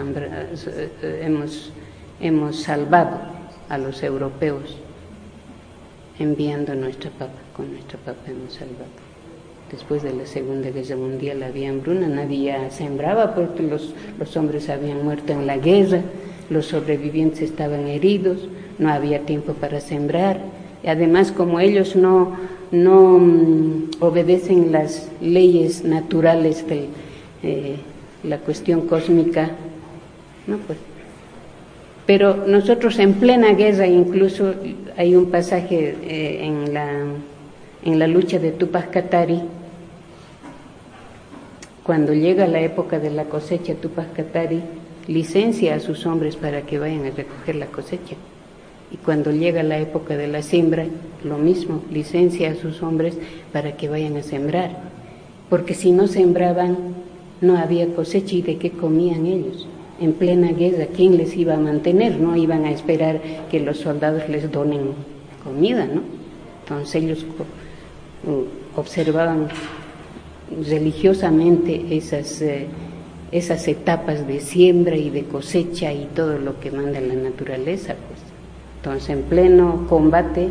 hemos, 1.02 1.72
hemos 2.18 2.62
salvado 2.62 3.20
a 3.68 3.78
los 3.78 4.02
europeos 4.02 4.78
enviando 6.18 6.74
nuestra 6.74 7.10
papa, 7.10 7.38
con 7.56 7.72
nuestra 7.72 7.98
papa 7.98 8.30
hemos 8.30 8.54
salvado. 8.54 9.04
Después 9.70 10.02
de 10.02 10.12
la 10.12 10.26
Segunda 10.26 10.70
Guerra 10.70 10.96
Mundial 10.96 11.42
había 11.42 11.70
hambruna, 11.70 12.06
nadie 12.06 12.54
sembraba 12.70 13.34
porque 13.34 13.62
los, 13.62 13.94
los 14.18 14.36
hombres 14.36 14.68
habían 14.68 15.02
muerto 15.02 15.32
en 15.32 15.46
la 15.46 15.56
guerra, 15.56 16.02
los 16.50 16.66
sobrevivientes 16.66 17.40
estaban 17.40 17.88
heridos, 17.88 18.48
no 18.78 18.90
había 18.90 19.20
tiempo 19.20 19.54
para 19.54 19.80
sembrar. 19.80 20.38
Y 20.82 20.88
además, 20.88 21.32
como 21.32 21.60
ellos 21.60 21.96
no, 21.96 22.36
no 22.70 23.18
mm, 23.18 23.90
obedecen 24.00 24.70
las 24.70 25.08
leyes 25.20 25.84
naturales 25.84 26.66
de 26.68 26.88
eh, 27.42 27.76
la 28.22 28.38
cuestión 28.38 28.82
cósmica, 28.82 29.50
no 30.46 30.58
pues. 30.58 30.93
Pero 32.06 32.46
nosotros 32.46 32.98
en 32.98 33.14
plena 33.14 33.54
guerra, 33.54 33.86
incluso 33.86 34.54
hay 34.96 35.16
un 35.16 35.30
pasaje 35.30 35.96
eh, 36.02 36.44
en, 36.44 36.74
la, 36.74 36.88
en 37.84 37.98
la 37.98 38.06
lucha 38.06 38.38
de 38.38 38.52
Tupac 38.52 38.90
Katari, 38.90 39.40
cuando 41.82 42.14
llega 42.14 42.46
la 42.46 42.60
época 42.60 42.98
de 42.98 43.10
la 43.10 43.24
cosecha, 43.24 43.74
Tupac 43.74 44.14
Katari 44.14 44.62
licencia 45.06 45.74
a 45.74 45.80
sus 45.80 46.06
hombres 46.06 46.34
para 46.34 46.62
que 46.62 46.78
vayan 46.78 47.04
a 47.04 47.10
recoger 47.10 47.56
la 47.56 47.66
cosecha. 47.66 48.16
Y 48.90 48.96
cuando 48.96 49.32
llega 49.32 49.62
la 49.62 49.78
época 49.78 50.16
de 50.16 50.28
la 50.28 50.42
siembra, 50.42 50.86
lo 51.24 51.36
mismo, 51.36 51.82
licencia 51.90 52.50
a 52.50 52.54
sus 52.54 52.82
hombres 52.82 53.18
para 53.52 53.76
que 53.76 53.88
vayan 53.88 54.16
a 54.16 54.22
sembrar. 54.22 54.70
Porque 55.50 55.74
si 55.74 55.92
no 55.92 56.06
sembraban, 56.06 56.76
no 57.40 57.58
había 57.58 57.86
cosecha 57.94 58.36
y 58.36 58.42
de 58.42 58.56
qué 58.56 58.70
comían 58.70 59.26
ellos. 59.26 59.66
En 60.00 60.12
plena 60.14 60.52
guerra, 60.52 60.86
¿quién 60.94 61.16
les 61.16 61.36
iba 61.36 61.54
a 61.54 61.58
mantener? 61.58 62.18
No 62.18 62.36
iban 62.36 62.64
a 62.64 62.70
esperar 62.70 63.20
que 63.50 63.60
los 63.60 63.78
soldados 63.78 64.28
les 64.28 64.50
donen 64.50 64.92
comida, 65.42 65.86
¿no? 65.86 66.02
Entonces 66.62 67.02
ellos 67.02 67.26
observaban 68.76 69.48
religiosamente 70.68 71.84
esas... 71.90 72.42
Eh, 72.42 72.66
esas 73.34 73.66
etapas 73.66 74.28
de 74.28 74.38
siembra 74.38 74.96
y 74.96 75.10
de 75.10 75.24
cosecha 75.24 75.92
y 75.92 76.08
todo 76.14 76.38
lo 76.38 76.60
que 76.60 76.70
manda 76.70 77.00
la 77.00 77.14
naturaleza. 77.14 77.94
Pues. 77.94 78.20
Entonces, 78.76 79.10
en 79.10 79.22
pleno 79.22 79.86
combate, 79.88 80.50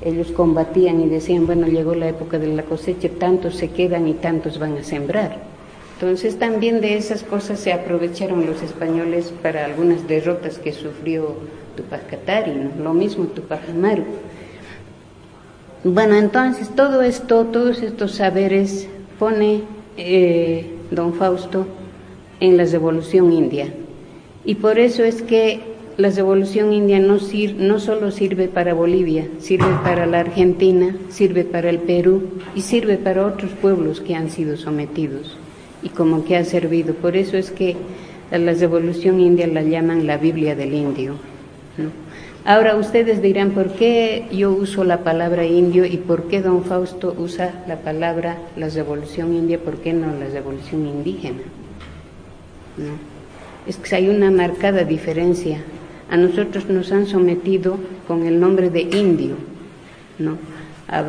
ellos 0.00 0.28
combatían 0.32 1.02
y 1.02 1.08
decían, 1.10 1.44
bueno, 1.44 1.66
llegó 1.66 1.94
la 1.94 2.08
época 2.08 2.38
de 2.38 2.46
la 2.46 2.62
cosecha, 2.62 3.10
tantos 3.18 3.56
se 3.56 3.68
quedan 3.72 4.08
y 4.08 4.14
tantos 4.14 4.58
van 4.58 4.78
a 4.78 4.82
sembrar. 4.82 5.53
Entonces, 5.94 6.38
también 6.38 6.80
de 6.80 6.96
esas 6.96 7.22
cosas 7.22 7.60
se 7.60 7.72
aprovecharon 7.72 8.46
los 8.46 8.62
españoles 8.62 9.32
para 9.42 9.64
algunas 9.64 10.08
derrotas 10.08 10.58
que 10.58 10.72
sufrió 10.72 11.36
Tupac 11.76 12.10
Katari, 12.10 12.52
lo 12.82 12.92
mismo 12.94 13.26
Tupac 13.26 13.68
Amaru. 13.70 14.04
Bueno, 15.84 16.16
entonces 16.16 16.68
todo 16.74 17.02
esto, 17.02 17.44
todos 17.44 17.80
estos 17.82 18.12
saberes 18.12 18.88
pone 19.18 19.62
eh, 19.96 20.66
don 20.90 21.14
Fausto 21.14 21.66
en 22.40 22.56
la 22.56 22.64
revolución 22.64 23.32
india. 23.32 23.68
Y 24.44 24.56
por 24.56 24.80
eso 24.80 25.04
es 25.04 25.22
que 25.22 25.60
la 25.96 26.10
revolución 26.10 26.72
india 26.72 26.98
no, 26.98 27.18
no 27.58 27.78
solo 27.78 28.10
sirve 28.10 28.48
para 28.48 28.74
Bolivia, 28.74 29.28
sirve 29.38 29.72
para 29.84 30.06
la 30.06 30.20
Argentina, 30.20 30.96
sirve 31.08 31.44
para 31.44 31.70
el 31.70 31.78
Perú 31.78 32.22
y 32.56 32.62
sirve 32.62 32.96
para 32.96 33.26
otros 33.26 33.52
pueblos 33.52 34.00
que 34.00 34.16
han 34.16 34.30
sido 34.30 34.56
sometidos 34.56 35.38
y 35.84 35.90
como 35.90 36.24
que 36.24 36.36
ha 36.36 36.44
servido. 36.44 36.94
Por 36.94 37.16
eso 37.16 37.36
es 37.36 37.52
que 37.52 37.76
a 38.32 38.38
la 38.38 38.54
revolución 38.54 39.20
india 39.20 39.46
la 39.46 39.62
llaman 39.62 40.06
la 40.06 40.16
Biblia 40.16 40.56
del 40.56 40.74
indio. 40.74 41.14
Ahora 42.44 42.76
ustedes 42.76 43.22
dirán, 43.22 43.50
¿por 43.52 43.72
qué 43.72 44.26
yo 44.32 44.52
uso 44.52 44.82
la 44.84 44.98
palabra 44.98 45.44
indio 45.44 45.84
y 45.84 45.98
por 45.98 46.24
qué 46.24 46.42
don 46.42 46.64
Fausto 46.64 47.14
usa 47.16 47.64
la 47.68 47.76
palabra 47.76 48.38
la 48.56 48.68
revolución 48.68 49.34
india, 49.34 49.58
por 49.58 49.76
qué 49.78 49.92
no 49.92 50.08
la 50.18 50.26
revolución 50.26 50.86
indígena? 50.86 51.40
Es 53.66 53.76
que 53.76 53.94
hay 53.94 54.08
una 54.08 54.30
marcada 54.30 54.84
diferencia. 54.84 55.62
A 56.10 56.16
nosotros 56.16 56.68
nos 56.68 56.92
han 56.92 57.06
sometido 57.06 57.78
con 58.06 58.26
el 58.26 58.38
nombre 58.38 58.68
de 58.68 58.82
indio, 58.82 59.36
¿no? 60.18 60.36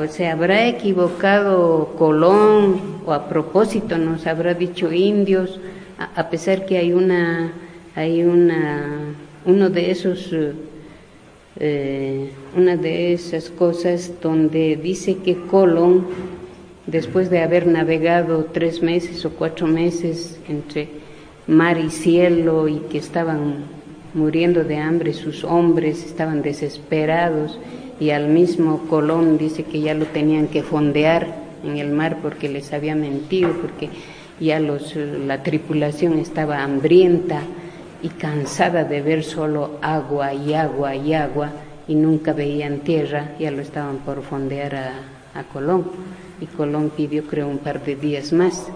Se 0.09 0.27
habrá 0.27 0.67
equivocado 0.67 1.95
Colón 1.97 3.01
o 3.05 3.11
a 3.11 3.27
propósito 3.27 3.97
nos 3.97 4.25
habrá 4.25 4.53
dicho 4.53 4.91
indios, 4.91 5.59
a, 5.97 6.29
pesar 6.29 6.65
que 6.65 6.77
hay 6.77 6.93
una, 6.93 7.51
hay 7.93 8.23
una, 8.23 9.13
uno 9.45 9.69
de 9.69 9.91
esos, 9.91 10.33
eh, 11.59 12.31
una 12.55 12.77
de 12.77 13.13
esas 13.13 13.49
cosas 13.49 14.13
donde 14.21 14.77
dice 14.77 15.17
que 15.17 15.35
Colón, 15.35 16.07
después 16.87 17.29
de 17.29 17.43
haber 17.43 17.67
navegado 17.67 18.45
tres 18.45 18.81
meses 18.81 19.25
o 19.25 19.31
cuatro 19.31 19.67
meses 19.67 20.39
entre 20.47 20.87
mar 21.47 21.77
y 21.77 21.89
cielo 21.89 22.69
y 22.69 22.77
que 22.89 22.97
estaban 22.97 23.65
muriendo 24.13 24.63
de 24.63 24.77
hambre 24.77 25.13
sus 25.13 25.43
hombres, 25.43 26.05
estaban 26.05 26.41
desesperados 26.41 27.59
y 27.99 28.09
al 28.09 28.27
mismo 28.27 28.87
Colón 28.89 29.37
dice 29.37 29.63
que 29.63 29.81
ya 29.81 29.93
lo 29.93 30.05
tenían 30.05 30.47
que 30.47 30.63
fondear 30.63 31.27
en 31.63 31.77
el 31.77 31.91
mar 31.91 32.17
porque 32.21 32.49
les 32.49 32.73
había 32.73 32.95
mentido, 32.95 33.51
porque 33.61 33.89
ya 34.39 34.59
los, 34.59 34.95
la 34.95 35.43
tripulación 35.43 36.19
estaba 36.19 36.63
hambrienta 36.63 37.41
y 38.01 38.09
cansada 38.09 38.83
de 38.83 39.01
ver 39.01 39.23
solo 39.23 39.79
agua 39.81 40.33
y 40.33 40.53
agua 40.53 40.95
y 40.95 41.13
agua 41.13 41.51
y 41.87 41.95
nunca 41.95 42.33
veían 42.33 42.79
tierra, 42.79 43.31
ya 43.39 43.51
lo 43.51 43.61
estaban 43.61 43.97
por 43.97 44.21
fondear 44.23 44.75
a, 44.75 44.93
a 45.33 45.43
Colón. 45.43 45.85
Y 46.41 46.47
Colón 46.47 46.91
pidió 46.95 47.25
creo 47.25 47.47
un 47.47 47.59
par 47.59 47.83
de 47.83 47.95
días 47.95 48.33
más 48.33 48.69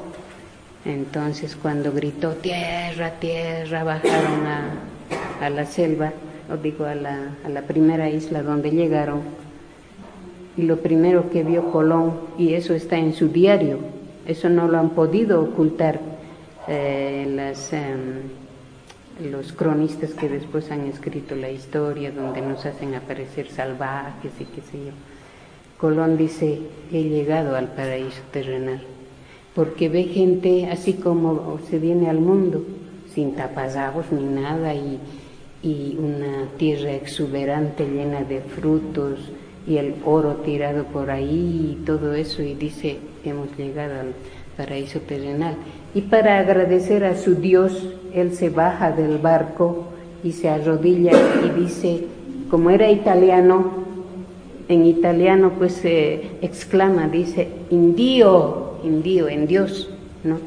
entonces 0.85 1.57
cuando 1.61 1.91
gritó 1.91 2.31
tierra, 2.35 3.11
tierra, 3.19 3.83
bajaron 3.83 4.47
a, 4.47 5.49
la 5.49 5.65
selva, 5.65 6.11
o 6.51 6.57
digo 6.57 6.85
a 6.85 6.95
la, 6.95 7.35
a 7.45 7.49
la 7.49 7.61
primera 7.63 8.09
isla 8.09 8.43
donde 8.43 8.71
llegaron, 8.71 9.21
y 10.57 10.63
lo 10.63 10.77
primero 10.77 11.29
que 11.29 11.43
vio 11.43 11.71
Colón, 11.71 12.13
y 12.37 12.53
eso 12.53 12.73
está 12.73 12.97
en 12.97 13.13
su 13.13 13.29
diario, 13.29 13.77
eso 14.25 14.49
no 14.49 14.67
lo 14.67 14.77
han 14.77 14.89
podido 14.89 15.41
ocultar 15.41 15.99
eh, 16.67 17.53
em, 17.71 19.31
los 19.31 19.53
cronistas 19.53 20.11
que 20.11 20.27
después 20.29 20.69
han 20.71 20.81
escrito 20.81 21.35
la 21.35 21.49
historia, 21.49 22.11
donde 22.11 22.41
nos 22.41 22.65
hacen 22.65 22.93
aparecer 22.95 23.47
salvajes 23.47 24.31
y 24.39 24.45
qué 24.45 24.61
sé 24.61 24.77
yo. 24.85 24.91
Colón 25.77 26.17
dice, 26.17 26.59
he 26.91 27.03
llegado 27.03 27.55
al 27.55 27.69
paraíso 27.69 28.21
terrenal, 28.31 28.81
porque 29.55 29.87
ve 29.87 30.03
gente 30.03 30.67
así 30.69 30.93
como 30.93 31.57
se 31.69 31.79
viene 31.79 32.09
al 32.09 32.19
mundo, 32.19 32.65
sin 33.13 33.33
tapazabos 33.35 34.11
ni 34.11 34.25
nada, 34.25 34.73
y, 34.73 34.99
y 35.61 35.97
una 35.99 36.47
tierra 36.57 36.91
exuberante 36.93 37.85
llena 37.85 38.23
de 38.23 38.41
frutos, 38.41 39.31
y 39.67 39.77
el 39.77 39.93
oro 40.03 40.37
tirado 40.37 40.85
por 40.85 41.11
ahí 41.11 41.77
y 41.77 41.85
todo 41.85 42.13
eso 42.15 42.41
y 42.41 42.55
dice, 42.55 42.97
hemos 43.23 43.55
llegado 43.55 43.99
al 43.99 44.13
paraíso 44.57 44.99
terrenal. 45.01 45.55
Y 45.93 46.01
para 46.01 46.39
agradecer 46.39 47.03
a 47.03 47.15
su 47.15 47.35
Dios, 47.35 47.87
él 48.13 48.33
se 48.33 48.49
baja 48.49 48.91
del 48.91 49.19
barco 49.19 49.85
y 50.23 50.31
se 50.31 50.49
arrodilla 50.49 51.11
y 51.45 51.59
dice, 51.59 52.05
como 52.49 52.71
era 52.71 52.89
italiano, 52.89 53.71
en 54.67 54.85
italiano 54.85 55.51
pues 55.57 55.73
se 55.73 56.31
exclama, 56.41 57.07
dice, 57.07 57.47
indio, 57.69 58.73
indio, 58.83 59.29
en 59.29 59.45
Dios, 59.45 59.89
¿no? 60.23 60.37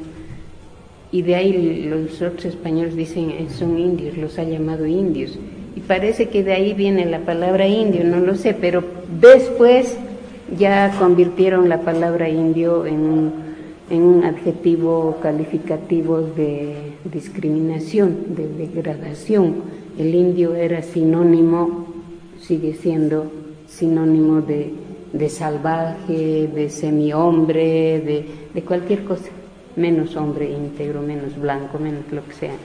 Y 1.13 1.21
de 1.21 1.35
ahí 1.35 1.85
los 1.87 2.21
otros 2.21 2.43
españoles 2.43 2.97
dicen, 2.97 3.31
son 3.49 3.79
indios, 3.79 4.17
los 4.17 4.37
ha 4.37 4.43
llamado 4.43 4.85
indios 4.85 5.39
y 5.75 5.79
parece 5.81 6.29
que 6.29 6.43
de 6.43 6.53
ahí 6.53 6.73
viene 6.73 7.05
la 7.05 7.19
palabra 7.19 7.67
indio, 7.67 8.03
no 8.03 8.19
lo 8.19 8.35
sé, 8.35 8.53
pero 8.53 8.83
después 9.19 9.97
ya 10.57 10.93
convirtieron 10.99 11.67
la 11.67 11.81
palabra 11.81 12.29
indio 12.29 12.85
en 12.85 12.99
un, 12.99 13.33
en 13.89 14.01
un 14.03 14.23
adjetivo 14.23 15.17
calificativo 15.21 16.21
de 16.21 16.75
discriminación, 17.11 18.35
de 18.35 18.47
degradación. 18.47 19.55
El 19.97 20.13
indio 20.13 20.53
era 20.53 20.83
sinónimo, 20.83 21.87
sigue 22.39 22.73
siendo 22.73 23.31
sinónimo 23.67 24.41
de, 24.41 24.73
de 25.11 25.29
salvaje, 25.29 26.49
de 26.53 26.69
semi-hombre, 26.69 27.99
de, 27.99 28.25
de 28.53 28.61
cualquier 28.61 29.05
cosa, 29.05 29.29
menos 29.75 30.15
hombre 30.15 30.51
íntegro, 30.51 31.01
menos 31.01 31.39
blanco, 31.39 31.79
menos 31.79 32.03
lo 32.11 32.25
que 32.25 32.33
sea 32.33 32.55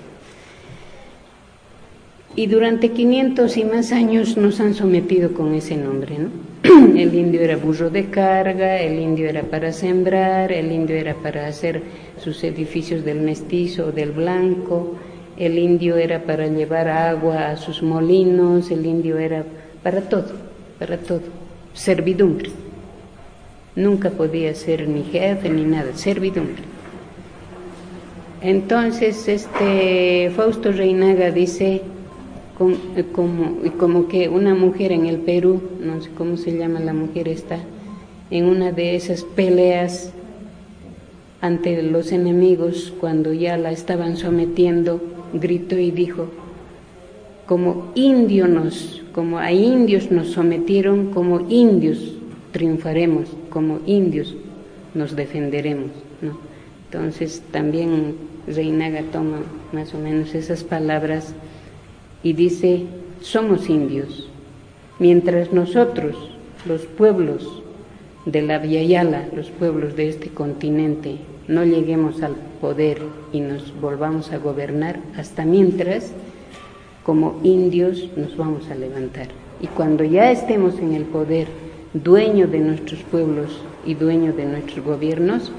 y 2.39 2.47
durante 2.47 2.91
500 2.91 3.57
y 3.57 3.65
más 3.65 3.91
años 3.91 4.37
nos 4.37 4.61
han 4.61 4.73
sometido 4.73 5.35
con 5.35 5.55
ese 5.55 5.77
nombre. 5.77 6.19
¿no? 6.19 6.31
El 6.97 7.13
indio 7.13 7.41
era 7.41 7.57
burro 7.57 7.91
de 7.91 8.11
carga, 8.11 8.81
el 8.81 8.97
indio 9.01 9.29
era 9.29 9.43
para 9.43 9.73
sembrar, 9.73 10.53
el 10.53 10.71
indio 10.71 10.95
era 10.95 11.15
para 11.15 11.49
hacer 11.49 11.83
sus 12.23 12.45
edificios 12.45 13.05
del 13.05 13.21
mestizo 13.23 13.87
o 13.87 13.93
del 13.93 14.13
blanco, 14.13 14.95
el 15.37 15.59
indio 15.59 15.97
era 15.97 16.23
para 16.23 16.47
llevar 16.47 16.87
agua 16.87 17.51
a 17.51 17.57
sus 17.57 17.83
molinos, 17.83 18.71
el 18.71 18.87
indio 18.87 19.19
era 19.19 19.45
para 19.83 20.03
todo, 20.03 20.31
para 20.79 20.97
todo, 20.97 21.23
servidumbre. 21.75 22.51
Nunca 23.75 24.11
podía 24.11 24.55
ser 24.55 24.89
ni 24.89 25.03
jefe 25.03 25.51
ni 25.51 25.65
nada, 25.65 25.97
servidumbre. 25.97 26.68
Entonces, 28.41 29.27
este 29.27 30.31
Fausto 30.37 30.71
Reinaga 30.71 31.31
dice, 31.33 31.83
eh, 32.97 33.05
como, 33.13 33.57
como 33.79 34.09
que 34.09 34.29
una 34.29 34.55
mujer 34.55 34.93
en 34.93 35.07
el 35.07 35.19
Perú, 35.19 35.61
no 35.81 36.01
sé 36.01 36.11
cómo 36.17 36.37
se 36.37 36.57
llama 36.57 36.79
la 36.79 36.93
mujer 36.93 37.29
esta, 37.29 37.59
en 38.31 38.45
una 38.45 38.73
de 38.73 38.95
esas 38.95 39.25
peleas 39.25 40.13
ante 41.41 41.83
los 41.83 42.13
enemigos, 42.13 42.93
cuando 43.01 43.33
ya 43.33 43.57
la 43.57 43.73
estaban 43.73 44.17
sometiendo, 44.17 45.01
gritó 45.33 45.79
y 45.79 45.91
dijo, 45.91 46.27
como 47.47 47.93
indios 47.95 48.49
nos, 48.49 49.03
como 49.13 49.39
a 49.39 49.53
indios 49.53 50.11
nos 50.11 50.29
sometieron, 50.29 51.13
como 51.13 51.41
indios 51.49 52.15
triunfaremos, 52.53 53.29
como 53.51 53.81
indios 53.87 54.37
nos 54.95 55.17
defenderemos. 55.17 55.91
¿no? 56.21 56.48
Entonces 56.91 57.43
también 57.53 58.17
Reinaga 58.47 59.03
toma 59.13 59.41
más 59.73 59.93
o 59.93 59.99
menos 59.99 60.35
esas 60.35 60.65
palabras 60.65 61.35
y 62.23 62.33
dice, 62.33 62.87
somos 63.21 63.69
indios, 63.69 64.31
mientras 64.99 65.53
nosotros, 65.53 66.17
los 66.67 66.83
pueblos 66.87 67.63
de 68.25 68.41
la 68.41 68.65
Yala, 68.65 69.29
los 69.37 69.51
pueblos 69.51 69.97
de 69.97 70.09
este 70.09 70.31
continente, 70.31 71.19
no 71.47 71.63
lleguemos 71.65 72.23
al 72.23 72.37
poder 72.61 73.03
y 73.35 73.41
nos 73.41 73.79
volvamos 73.81 74.33
a 74.33 74.39
gobernar, 74.39 74.99
hasta 75.15 75.45
mientras, 75.45 76.13
como 77.05 77.39
indios, 77.43 78.09
nos 78.17 78.35
vamos 78.37 78.71
a 78.71 78.75
levantar. 78.75 79.29
Y 79.61 79.67
cuando 79.67 80.05
ya 80.05 80.31
estemos 80.31 80.79
en 80.79 80.95
el 80.95 81.05
poder, 81.05 81.49
dueño 81.93 82.47
de 82.47 82.61
nuestros 82.61 83.01
pueblos 83.03 83.61
y 83.85 83.93
dueño 83.93 84.33
de 84.33 84.47
nuestros 84.47 84.85
gobiernos, 84.85 85.53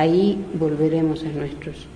ahí 0.00 0.44
volveremos 0.54 1.24
a 1.24 1.28
nuestros 1.28 1.86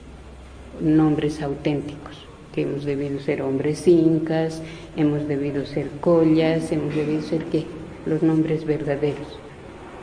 nombres 0.81 1.43
auténticos 1.43 2.25
que 2.55 2.63
hemos 2.63 2.85
debido 2.85 3.19
ser 3.19 3.43
hombres 3.43 3.89
incas, 3.89 4.63
hemos 4.97 5.27
debido 5.27 5.67
ser 5.67 5.89
collas, 6.01 6.71
hemos 6.71 6.95
debido 6.95 7.23
ser 7.23 7.45
qué, 7.47 7.65
los 8.07 8.23
nombres 8.23 8.65
verdaderos. 8.65 9.27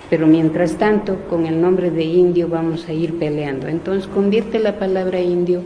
Pero 0.10 0.28
mientras 0.28 0.74
tanto, 0.74 1.18
con 1.30 1.46
el 1.46 1.62
nombre 1.62 1.92
de 1.92 2.04
indio 2.04 2.50
vamos 2.50 2.90
a 2.90 2.94
ir 2.94 3.18
peleando. 3.18 3.70
Entonces 3.70 4.08
convierte 4.08 4.60
la 4.60 4.78
palabra 4.78 5.22
indio 5.22 5.62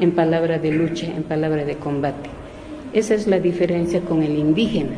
en 0.00 0.12
palabra 0.12 0.58
de 0.58 0.72
lucha, 0.72 1.06
en 1.06 1.22
palabra 1.22 1.64
de 1.64 1.76
combate. 1.76 2.28
Esa 2.92 3.14
es 3.14 3.26
la 3.26 3.40
diferencia 3.40 4.02
con 4.02 4.22
el 4.22 4.36
indígena. 4.36 4.96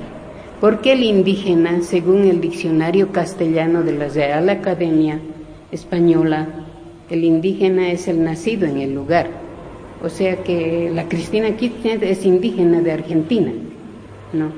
Porque 0.61 0.93
el 0.93 1.05
indígena, 1.05 1.83
según 1.83 2.25
el 2.25 2.41
diccionario 2.41 3.13
castellano 3.13 3.85
de 3.85 3.93
la 3.93 4.09
Real 4.09 4.49
Academia 4.49 5.21
Española, 5.71 6.49
el 7.11 7.25
indígena 7.25 7.91
es 7.91 8.09
el 8.09 8.23
nacido 8.23 8.67
en 8.67 8.79
el 8.79 8.95
lugar, 8.95 9.29
o 10.03 10.09
sea 10.09 10.37
que 10.37 10.91
la 10.95 11.09
Cristina 11.09 11.57
Kirchner 11.57 12.03
es 12.05 12.25
indígena 12.25 12.81
de 12.81 12.93
Argentina, 12.93 13.53
¿no? 14.33 14.53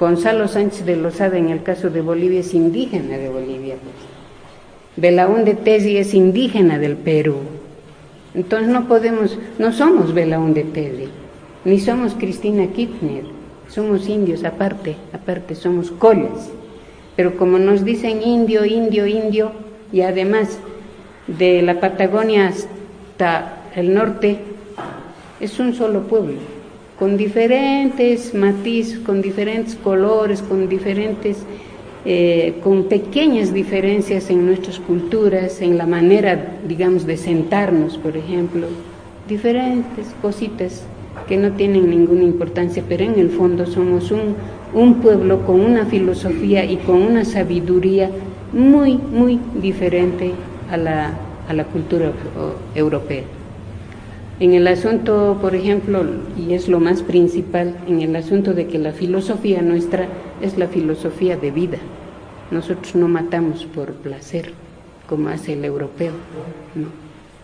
Gonzalo 0.00 0.48
Sánchez 0.48 0.86
de 0.86 0.96
Lozada 0.96 1.38
en 1.38 1.50
el 1.50 1.62
caso 1.62 1.90
de 1.90 2.00
Bolivia 2.00 2.40
es 2.40 2.54
indígena 2.54 3.18
de 3.18 3.28
Bolivia. 3.28 3.74
Belaúnde 4.96 5.54
Tesi 5.54 5.96
es 5.96 6.14
indígena 6.14 6.78
del 6.78 6.96
Perú. 6.96 7.36
Entonces 8.34 8.68
no 8.68 8.88
podemos, 8.88 9.38
no 9.58 9.72
somos 9.72 10.14
Belaúnde 10.14 10.64
Tesi, 10.64 11.08
ni 11.64 11.78
somos 11.80 12.14
Cristina 12.14 12.68
Kirchner, 12.68 13.24
somos 13.68 14.08
indios 14.08 14.44
aparte, 14.44 14.96
aparte 15.12 15.54
somos 15.54 15.90
collas. 15.90 16.50
Pero 17.16 17.36
como 17.36 17.58
nos 17.58 17.84
dicen 17.84 18.22
indio, 18.22 18.64
indio, 18.64 19.06
indio, 19.06 19.50
y 19.92 20.02
además 20.02 20.58
de 21.28 21.62
la 21.62 21.78
Patagonia 21.78 22.48
hasta 22.48 23.62
el 23.76 23.92
norte 23.92 24.38
es 25.40 25.60
un 25.60 25.74
solo 25.74 26.02
pueblo, 26.04 26.38
con 26.98 27.16
diferentes 27.16 28.34
matices, 28.34 28.98
con 28.98 29.22
diferentes 29.22 29.76
colores, 29.76 30.42
con 30.42 30.68
diferentes, 30.68 31.38
eh, 32.04 32.54
con 32.64 32.84
pequeñas 32.84 33.52
diferencias 33.52 34.30
en 34.30 34.46
nuestras 34.46 34.80
culturas, 34.80 35.60
en 35.60 35.78
la 35.78 35.86
manera, 35.86 36.58
digamos, 36.66 37.06
de 37.06 37.16
sentarnos, 37.16 37.98
por 37.98 38.16
ejemplo, 38.16 38.66
diferentes 39.28 40.06
cositas 40.22 40.82
que 41.28 41.36
no 41.36 41.52
tienen 41.52 41.90
ninguna 41.90 42.22
importancia, 42.22 42.82
pero 42.88 43.04
en 43.04 43.18
el 43.18 43.30
fondo 43.30 43.66
somos 43.66 44.10
un, 44.10 44.34
un 44.72 44.94
pueblo 44.94 45.44
con 45.44 45.60
una 45.60 45.84
filosofía 45.84 46.64
y 46.64 46.78
con 46.78 47.02
una 47.02 47.24
sabiduría 47.24 48.10
muy, 48.52 48.96
muy 48.96 49.38
diferente 49.60 50.32
a 50.70 50.76
la, 50.76 51.12
a 51.48 51.52
la 51.52 51.64
cultura 51.64 52.12
europea. 52.74 53.22
En 54.40 54.54
el 54.54 54.68
asunto, 54.68 55.38
por 55.40 55.56
ejemplo, 55.56 56.04
y 56.36 56.54
es 56.54 56.68
lo 56.68 56.78
más 56.78 57.02
principal, 57.02 57.74
en 57.88 58.02
el 58.02 58.14
asunto 58.14 58.54
de 58.54 58.68
que 58.68 58.78
la 58.78 58.92
filosofía 58.92 59.62
nuestra 59.62 60.06
es 60.40 60.56
la 60.56 60.68
filosofía 60.68 61.36
de 61.36 61.50
vida. 61.50 61.78
Nosotros 62.52 62.94
no 62.94 63.08
matamos 63.08 63.64
por 63.64 63.92
placer, 63.94 64.52
como 65.08 65.28
hace 65.28 65.54
el 65.54 65.64
europeo. 65.64 66.12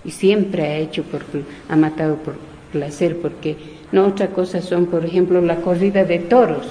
Y 0.04 0.12
siempre 0.12 0.62
ha 0.62 0.76
hecho 0.76 1.02
por, 1.02 1.22
ha 1.68 1.74
matado 1.74 2.14
por 2.16 2.34
placer, 2.72 3.18
porque 3.20 3.56
no 3.90 4.06
otra 4.06 4.28
cosa 4.28 4.62
son, 4.62 4.86
por 4.86 5.04
ejemplo, 5.04 5.40
la 5.40 5.56
corrida 5.56 6.04
de 6.04 6.20
toros. 6.20 6.66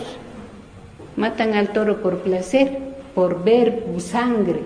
Matan 1.17 1.53
al 1.53 1.73
toro 1.73 2.01
por 2.01 2.19
placer, 2.19 2.77
por 3.13 3.43
ver 3.43 3.83
sangre, 3.97 4.61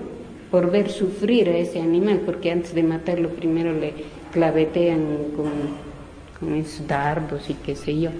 por 0.51 0.71
ver 0.71 0.89
sufrir 0.89 1.49
a 1.49 1.57
ese 1.57 1.81
animal, 1.81 2.21
porque 2.25 2.51
antes 2.51 2.73
de 2.73 2.83
matarlo 2.83 3.29
primero 3.29 3.73
le 3.73 3.93
clavetean 4.31 5.01
con, 5.35 5.51
con 6.39 6.55
esos 6.55 6.87
dardos 6.87 7.49
y 7.49 7.53
qué 7.55 7.75
sé 7.75 7.99
yo, 7.99 8.11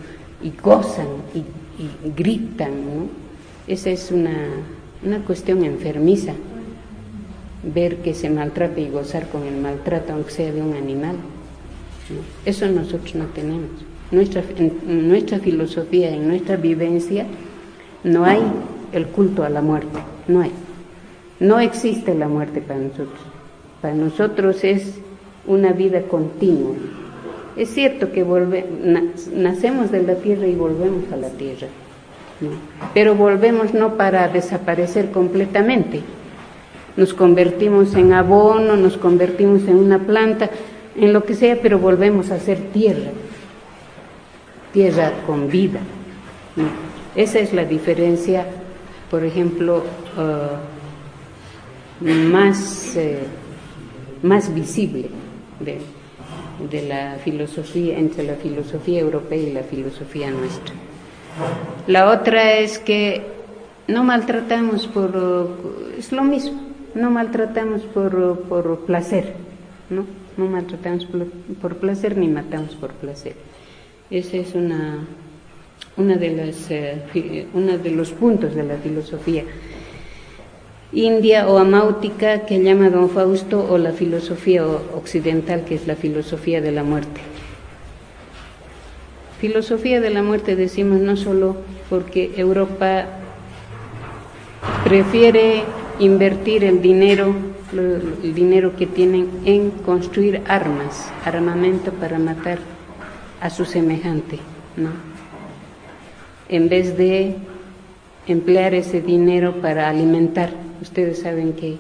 y 0.42 0.52
gozan 0.62 1.08
y, 1.34 1.44
gritan, 2.16 2.72
¿no? 2.72 3.08
Esa 3.68 3.92
es 3.92 4.12
una, 4.12 4.36
una 5.06 5.20
cuestión 5.20 5.64
enfermiza 5.64 6.34
ver 7.64 7.98
que 7.98 8.14
se 8.14 8.30
maltrata 8.30 8.80
y 8.80 8.90
gozar 8.90 9.30
con 9.30 9.44
el 9.44 9.58
maltrato, 9.58 10.14
aunque 10.14 10.32
sea 10.32 10.52
de 10.52 10.62
un 10.62 10.74
animal. 10.74 11.16
Eso 12.46 12.68
nosotros 12.68 13.14
no 13.16 13.26
tenemos. 13.26 13.70
Nuestra, 14.12 14.42
en 14.58 15.08
nuestra 15.08 15.40
filosofía, 15.40 16.10
en 16.10 16.28
nuestra 16.28 16.56
vivencia, 16.56 17.26
no 18.04 18.24
hay 18.24 18.42
el 18.94 19.08
culto 19.08 19.44
a 19.44 19.50
la 19.50 19.62
muerte, 19.62 20.00
no 20.28 20.42
hay. 20.42 20.52
No 21.40 21.60
existe 21.60 22.16
la 22.16 22.28
muerte 22.28 22.62
para 22.62 22.80
nosotros. 22.80 23.20
Para 23.82 23.94
nosotros 23.94 24.64
es 24.64 24.96
una 25.46 25.72
vida 25.72 26.02
continua. 26.04 26.76
Es 27.56 27.70
cierto 27.70 28.12
que 28.12 28.24
nacemos 29.34 29.92
de 29.92 30.04
la 30.04 30.16
tierra 30.16 30.46
y 30.46 30.56
volvemos 30.56 31.12
a 31.12 31.18
la 31.18 31.30
tierra, 31.30 31.68
pero 32.94 33.16
volvemos 33.16 33.74
no 33.74 33.96
para 33.96 34.28
desaparecer 34.28 35.10
completamente. 35.10 36.02
Nos 36.96 37.16
convertimos 37.16 37.96
en 37.96 38.14
abono, 38.14 38.76
nos 38.76 38.98
convertimos 38.98 39.64
en 39.64 39.76
una 39.78 40.00
planta, 40.00 40.52
en 40.96 41.14
lo 41.14 41.24
que 41.24 41.34
sea, 41.34 41.58
pero 41.60 41.80
volvemos 41.80 42.30
a 42.30 42.40
ser 42.40 42.60
tierra, 42.72 43.10
tierra 44.72 45.12
con 45.26 45.50
vida. 45.50 45.80
Esa 47.16 47.40
es 47.40 47.54
la 47.54 47.66
diferencia, 47.66 48.46
por 49.10 49.24
ejemplo, 49.24 49.78
uh, 49.78 50.77
más, 52.02 52.96
eh, 52.96 53.20
más 54.24 54.54
visible 54.54 55.10
de, 55.60 55.80
de 56.70 56.88
la 56.88 57.18
filosofía, 57.24 57.98
entre 57.98 58.24
la 58.24 58.36
filosofía 58.36 59.00
europea 59.00 59.38
y 59.38 59.52
la 59.52 59.64
filosofía 59.64 60.32
nuestra. 60.32 60.74
La 61.88 62.10
otra 62.10 62.58
es 62.58 62.80
que 62.80 63.22
no 63.88 64.04
maltratamos 64.04 64.88
por, 64.88 65.56
es 65.98 66.12
lo 66.12 66.24
mismo, 66.24 66.62
no 66.96 67.12
maltratamos 67.12 67.84
por, 67.84 68.42
por 68.42 68.80
placer, 68.86 69.36
¿no? 69.90 70.06
No 70.36 70.46
maltratamos 70.46 71.08
por, 71.62 71.78
placer 71.78 72.18
ni 72.18 72.28
matamos 72.28 72.76
por 72.76 72.92
placer. 72.92 73.36
Ese 74.10 74.42
es 74.42 74.54
una, 74.54 75.00
una 75.96 76.16
de 76.16 76.36
las, 76.36 76.70
eh, 76.70 77.48
una 77.54 77.78
de 77.78 77.92
los 77.92 78.12
puntos 78.12 78.54
de 78.54 78.64
la 78.64 78.76
filosofía 78.78 79.44
india 80.92 81.48
o 81.50 81.58
amáutica 81.58 82.46
que 82.46 82.64
llama 82.64 82.90
don 82.90 83.10
Fausto 83.10 83.66
o 83.70 83.78
la 83.78 83.92
filosofía 83.92 84.66
occidental 84.66 85.66
que 85.66 85.76
es 85.76 85.88
la 85.88 85.96
filosofía 85.96 86.62
de 86.62 86.72
la 86.72 86.84
muerte. 86.84 87.22
Filosofía 89.40 90.02
de 90.02 90.10
la 90.10 90.24
muerte 90.24 90.56
decimos 90.56 91.00
no 91.00 91.18
solo 91.18 91.58
porque 91.90 92.34
Europa 92.38 93.06
prefiere 94.84 95.64
invertir 96.00 96.64
el 96.64 96.82
dinero, 96.82 97.36
el 97.74 98.34
dinero 98.34 98.76
que 98.76 98.88
tienen 98.88 99.30
en 99.46 99.72
construir 99.72 100.42
armas, 100.48 101.12
armamento 101.26 101.92
para 101.92 102.18
matar 102.18 102.60
a 103.42 103.50
su 103.50 103.66
semejante, 103.66 104.40
¿no? 104.76 104.90
En 106.50 106.70
vez 106.70 106.98
de 106.98 107.36
emplear 108.26 108.74
ese 108.74 109.02
dinero 109.02 109.62
para 109.62 109.90
alimentar 109.90 110.67
Ustedes 110.82 111.20
saben 111.20 111.54
que 111.54 111.78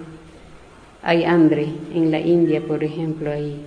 hay 1.04 1.24
hambre 1.24 1.68
en 1.94 2.12
la 2.12 2.20
India, 2.20 2.62
por 2.66 2.84
ejemplo, 2.84 3.32
hay, 3.32 3.62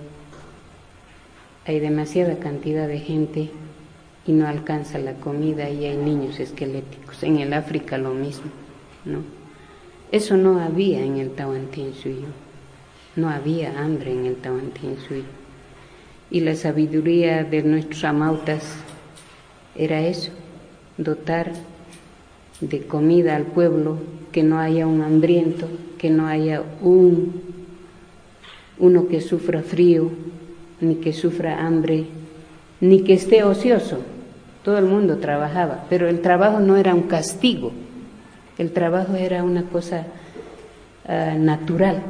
hay 1.65 1.79
demasiada 1.79 2.37
cantidad 2.37 2.87
de 2.87 2.99
gente 2.99 3.49
y 4.27 4.33
no 4.33 4.47
alcanza 4.47 4.99
la 4.99 5.13
comida 5.13 5.69
y 5.69 5.85
hay 5.85 5.97
niños 5.97 6.39
esqueléticos. 6.39 7.23
En 7.23 7.37
el 7.37 7.53
África 7.53 7.97
lo 7.97 8.13
mismo, 8.13 8.51
¿no? 9.05 9.19
Eso 10.11 10.35
no 10.35 10.59
había 10.59 11.03
en 11.03 11.17
el 11.17 11.31
Tahuantinsuyo, 11.31 12.27
no 13.15 13.29
había 13.29 13.81
hambre 13.81 14.11
en 14.11 14.25
el 14.25 14.35
Tahuantinsuyo. 14.35 15.23
Y 16.29 16.41
la 16.41 16.55
sabiduría 16.55 17.43
de 17.43 17.63
nuestros 17.63 18.03
amautas 18.03 18.75
era 19.75 20.01
eso, 20.01 20.31
dotar 20.97 21.53
de 22.59 22.85
comida 22.85 23.35
al 23.35 23.45
pueblo 23.45 23.97
que 24.31 24.43
no 24.43 24.59
haya 24.59 24.87
un 24.87 25.01
hambriento, 25.01 25.67
que 25.97 26.09
no 26.09 26.27
haya 26.27 26.63
un 26.81 27.51
uno 28.81 29.07
que 29.07 29.21
sufra 29.21 29.61
frío, 29.61 30.09
ni 30.81 30.95
que 30.95 31.13
sufra 31.13 31.65
hambre, 31.65 32.05
ni 32.79 33.03
que 33.03 33.13
esté 33.13 33.43
ocioso. 33.43 33.99
Todo 34.63 34.79
el 34.79 34.85
mundo 34.85 35.17
trabajaba, 35.17 35.85
pero 35.89 36.09
el 36.09 36.21
trabajo 36.21 36.59
no 36.59 36.77
era 36.77 36.95
un 36.95 37.03
castigo, 37.03 37.71
el 38.57 38.71
trabajo 38.71 39.15
era 39.15 39.43
una 39.43 39.63
cosa 39.63 40.07
ah, 41.07 41.35
natural. 41.37 42.01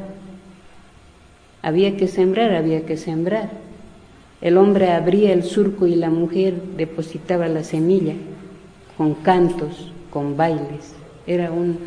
Había 1.62 1.96
que 1.96 2.08
sembrar, 2.08 2.54
había 2.54 2.84
que 2.86 2.96
sembrar. 2.96 3.50
El 4.40 4.58
hombre 4.58 4.90
abría 4.90 5.32
el 5.32 5.44
surco 5.44 5.86
y 5.86 5.94
la 5.94 6.10
mujer 6.10 6.54
depositaba 6.76 7.46
la 7.48 7.62
semilla 7.62 8.14
con 8.96 9.14
cantos, 9.14 9.92
con 10.10 10.36
bailes. 10.36 10.94
Era 11.26 11.52
un, 11.52 11.78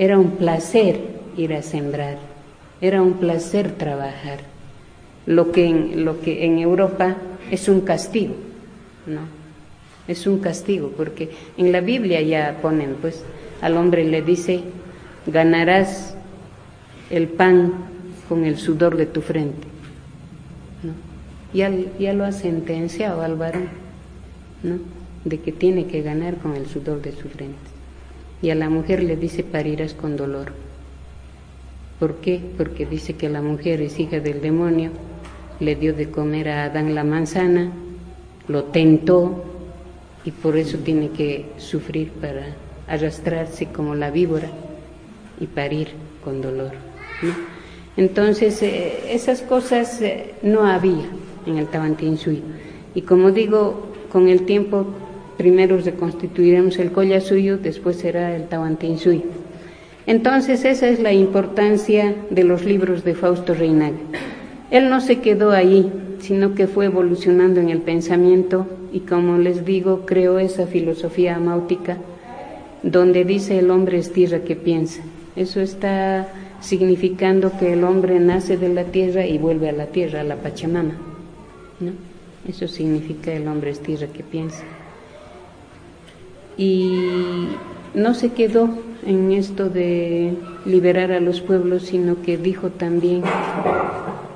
era 0.00 0.18
un 0.18 0.30
placer 0.38 0.98
ir 1.36 1.52
a 1.52 1.60
sembrar, 1.60 2.16
era 2.80 3.02
un 3.02 3.18
placer 3.18 3.72
trabajar. 3.72 4.38
Lo 5.26 5.52
que 5.52 5.66
en, 5.66 6.06
lo 6.06 6.22
que 6.22 6.46
en 6.46 6.58
Europa 6.58 7.18
es 7.50 7.68
un 7.68 7.82
castigo, 7.82 8.34
¿no? 9.06 9.20
Es 10.08 10.26
un 10.26 10.38
castigo, 10.38 10.90
porque 10.96 11.28
en 11.58 11.70
la 11.70 11.82
Biblia 11.82 12.22
ya 12.22 12.60
ponen, 12.62 12.96
pues, 12.98 13.22
al 13.60 13.76
hombre 13.76 14.06
le 14.06 14.22
dice, 14.22 14.62
ganarás 15.26 16.16
el 17.10 17.28
pan 17.28 17.74
con 18.26 18.46
el 18.46 18.56
sudor 18.56 18.96
de 18.96 19.04
tu 19.04 19.20
frente. 19.20 19.68
¿no? 20.82 20.94
Ya, 21.52 21.70
ya 21.98 22.14
lo 22.14 22.24
ha 22.24 22.32
sentenciado 22.32 23.20
al 23.20 23.36
varón, 23.36 23.68
¿no? 24.62 24.78
De 25.26 25.40
que 25.40 25.52
tiene 25.52 25.88
que 25.88 26.00
ganar 26.00 26.36
con 26.36 26.56
el 26.56 26.66
sudor 26.68 27.02
de 27.02 27.12
su 27.12 27.28
frente 27.28 27.69
y 28.42 28.50
a 28.50 28.54
la 28.54 28.70
mujer 28.70 29.02
le 29.02 29.16
dice 29.16 29.42
parirás 29.42 29.94
con 29.94 30.16
dolor. 30.16 30.52
¿Por 31.98 32.16
qué? 32.16 32.40
Porque 32.56 32.86
dice 32.86 33.14
que 33.14 33.28
la 33.28 33.42
mujer 33.42 33.82
es 33.82 34.00
hija 34.00 34.20
del 34.20 34.40
demonio, 34.40 34.90
le 35.60 35.76
dio 35.76 35.92
de 35.92 36.10
comer 36.10 36.48
a 36.48 36.64
Adán 36.64 36.94
la 36.94 37.04
manzana, 37.04 37.70
lo 38.48 38.64
tentó 38.64 39.44
y 40.24 40.30
por 40.30 40.56
eso 40.56 40.78
tiene 40.78 41.10
que 41.10 41.46
sufrir 41.58 42.10
para 42.12 42.56
arrastrarse 42.88 43.66
como 43.66 43.94
la 43.94 44.10
víbora 44.10 44.48
y 45.38 45.46
parir 45.46 45.88
con 46.24 46.40
dolor. 46.40 46.72
Entonces, 47.96 48.62
eh, 48.62 49.12
esas 49.12 49.42
cosas 49.42 50.00
eh, 50.00 50.34
no 50.42 50.64
había 50.64 51.04
en 51.46 51.58
el 51.58 51.66
Tabantinsui. 51.66 52.42
Y 52.94 53.02
como 53.02 53.30
digo, 53.30 53.92
con 54.10 54.28
el 54.28 54.46
tiempo 54.46 54.86
primero 55.40 55.78
reconstituiremos 55.78 56.78
el 56.78 56.90
suyo, 57.22 57.56
después 57.56 57.96
será 57.96 58.36
el 58.36 58.46
suyo. 58.98 59.22
Entonces 60.06 60.66
esa 60.66 60.86
es 60.86 61.00
la 61.00 61.14
importancia 61.14 62.14
de 62.28 62.44
los 62.44 62.66
libros 62.66 63.04
de 63.04 63.14
Fausto 63.14 63.54
Reinaga. 63.54 63.96
Él 64.70 64.90
no 64.90 65.00
se 65.00 65.20
quedó 65.20 65.52
ahí, 65.52 65.90
sino 66.18 66.54
que 66.54 66.66
fue 66.66 66.84
evolucionando 66.84 67.58
en 67.58 67.70
el 67.70 67.80
pensamiento 67.80 68.66
y 68.92 69.00
como 69.00 69.38
les 69.38 69.64
digo, 69.64 70.04
creó 70.04 70.38
esa 70.38 70.66
filosofía 70.66 71.36
amáutica 71.36 71.96
donde 72.82 73.24
dice 73.24 73.58
el 73.58 73.70
hombre 73.70 73.96
es 73.96 74.12
tierra 74.12 74.40
que 74.40 74.56
piensa. 74.56 75.00
Eso 75.36 75.62
está 75.62 76.28
significando 76.60 77.50
que 77.58 77.72
el 77.72 77.84
hombre 77.84 78.20
nace 78.20 78.58
de 78.58 78.68
la 78.68 78.84
tierra 78.84 79.24
y 79.24 79.38
vuelve 79.38 79.70
a 79.70 79.72
la 79.72 79.86
tierra, 79.86 80.20
a 80.20 80.24
la 80.24 80.36
Pachamama. 80.36 80.98
¿no? 81.80 81.92
Eso 82.46 82.68
significa 82.68 83.32
el 83.32 83.48
hombre 83.48 83.70
es 83.70 83.80
tierra 83.80 84.06
que 84.08 84.22
piensa 84.22 84.64
y 86.60 86.92
no 87.94 88.12
se 88.12 88.32
quedó 88.32 88.68
en 89.06 89.32
esto 89.32 89.70
de 89.70 90.34
liberar 90.66 91.10
a 91.10 91.18
los 91.18 91.40
pueblos, 91.40 91.84
sino 91.84 92.20
que 92.20 92.36
dijo 92.36 92.68
también 92.68 93.22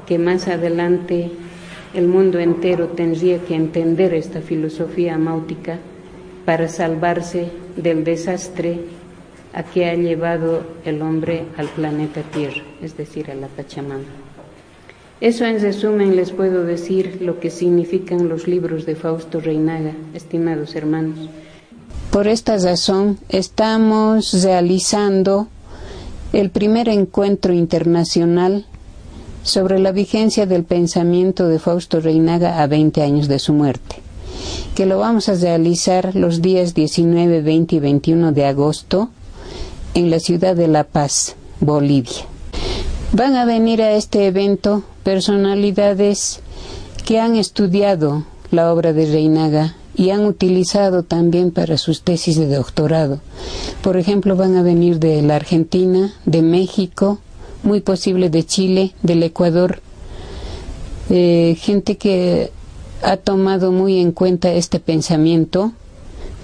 que 0.06 0.18
más 0.18 0.48
adelante 0.48 1.30
el 1.92 2.08
mundo 2.08 2.38
entero 2.38 2.88
tendría 2.88 3.40
que 3.40 3.54
entender 3.54 4.14
esta 4.14 4.40
filosofía 4.40 5.18
máutica 5.18 5.78
para 6.46 6.66
salvarse 6.68 7.50
del 7.76 8.04
desastre 8.04 8.78
a 9.52 9.62
que 9.62 9.84
ha 9.84 9.94
llevado 9.94 10.62
el 10.86 11.02
hombre 11.02 11.44
al 11.58 11.68
planeta 11.68 12.22
Tierra, 12.22 12.62
es 12.80 12.96
decir, 12.96 13.30
a 13.30 13.34
la 13.34 13.48
Pachamama. 13.48 14.02
Eso 15.20 15.44
en 15.44 15.60
resumen 15.60 16.16
les 16.16 16.32
puedo 16.32 16.64
decir 16.64 17.18
lo 17.20 17.38
que 17.38 17.50
significan 17.50 18.30
los 18.30 18.48
libros 18.48 18.86
de 18.86 18.96
Fausto 18.96 19.40
Reinaga, 19.40 19.92
estimados 20.14 20.74
hermanos. 20.74 21.28
Por 22.14 22.28
esta 22.28 22.56
razón, 22.58 23.18
estamos 23.28 24.44
realizando 24.44 25.48
el 26.32 26.50
primer 26.50 26.88
encuentro 26.88 27.52
internacional 27.52 28.66
sobre 29.42 29.80
la 29.80 29.90
vigencia 29.90 30.46
del 30.46 30.62
pensamiento 30.62 31.48
de 31.48 31.58
Fausto 31.58 31.98
Reinaga 31.98 32.62
a 32.62 32.68
20 32.68 33.02
años 33.02 33.26
de 33.26 33.40
su 33.40 33.52
muerte, 33.52 33.96
que 34.76 34.86
lo 34.86 35.00
vamos 35.00 35.28
a 35.28 35.34
realizar 35.34 36.14
los 36.14 36.40
días 36.40 36.72
19, 36.72 37.42
20 37.42 37.74
y 37.74 37.80
21 37.80 38.30
de 38.30 38.46
agosto 38.46 39.08
en 39.94 40.08
la 40.08 40.20
ciudad 40.20 40.54
de 40.54 40.68
La 40.68 40.84
Paz, 40.84 41.34
Bolivia. 41.58 42.26
Van 43.10 43.34
a 43.34 43.44
venir 43.44 43.82
a 43.82 43.90
este 43.90 44.28
evento 44.28 44.84
personalidades 45.02 46.38
que 47.04 47.18
han 47.18 47.34
estudiado 47.34 48.22
la 48.52 48.72
obra 48.72 48.92
de 48.92 49.06
Reinaga 49.06 49.74
y 49.96 50.10
han 50.10 50.24
utilizado 50.24 51.02
también 51.02 51.50
para 51.50 51.78
sus 51.78 52.02
tesis 52.02 52.36
de 52.36 52.48
doctorado. 52.48 53.20
Por 53.82 53.96
ejemplo, 53.96 54.36
van 54.36 54.56
a 54.56 54.62
venir 54.62 54.98
de 54.98 55.22
la 55.22 55.36
Argentina, 55.36 56.12
de 56.26 56.42
México, 56.42 57.18
muy 57.62 57.80
posible 57.80 58.30
de 58.30 58.44
Chile, 58.44 58.94
del 59.02 59.22
Ecuador, 59.22 59.80
eh, 61.10 61.56
gente 61.58 61.96
que 61.96 62.50
ha 63.02 63.16
tomado 63.16 63.72
muy 63.72 64.00
en 64.00 64.12
cuenta 64.12 64.52
este 64.52 64.80
pensamiento, 64.80 65.72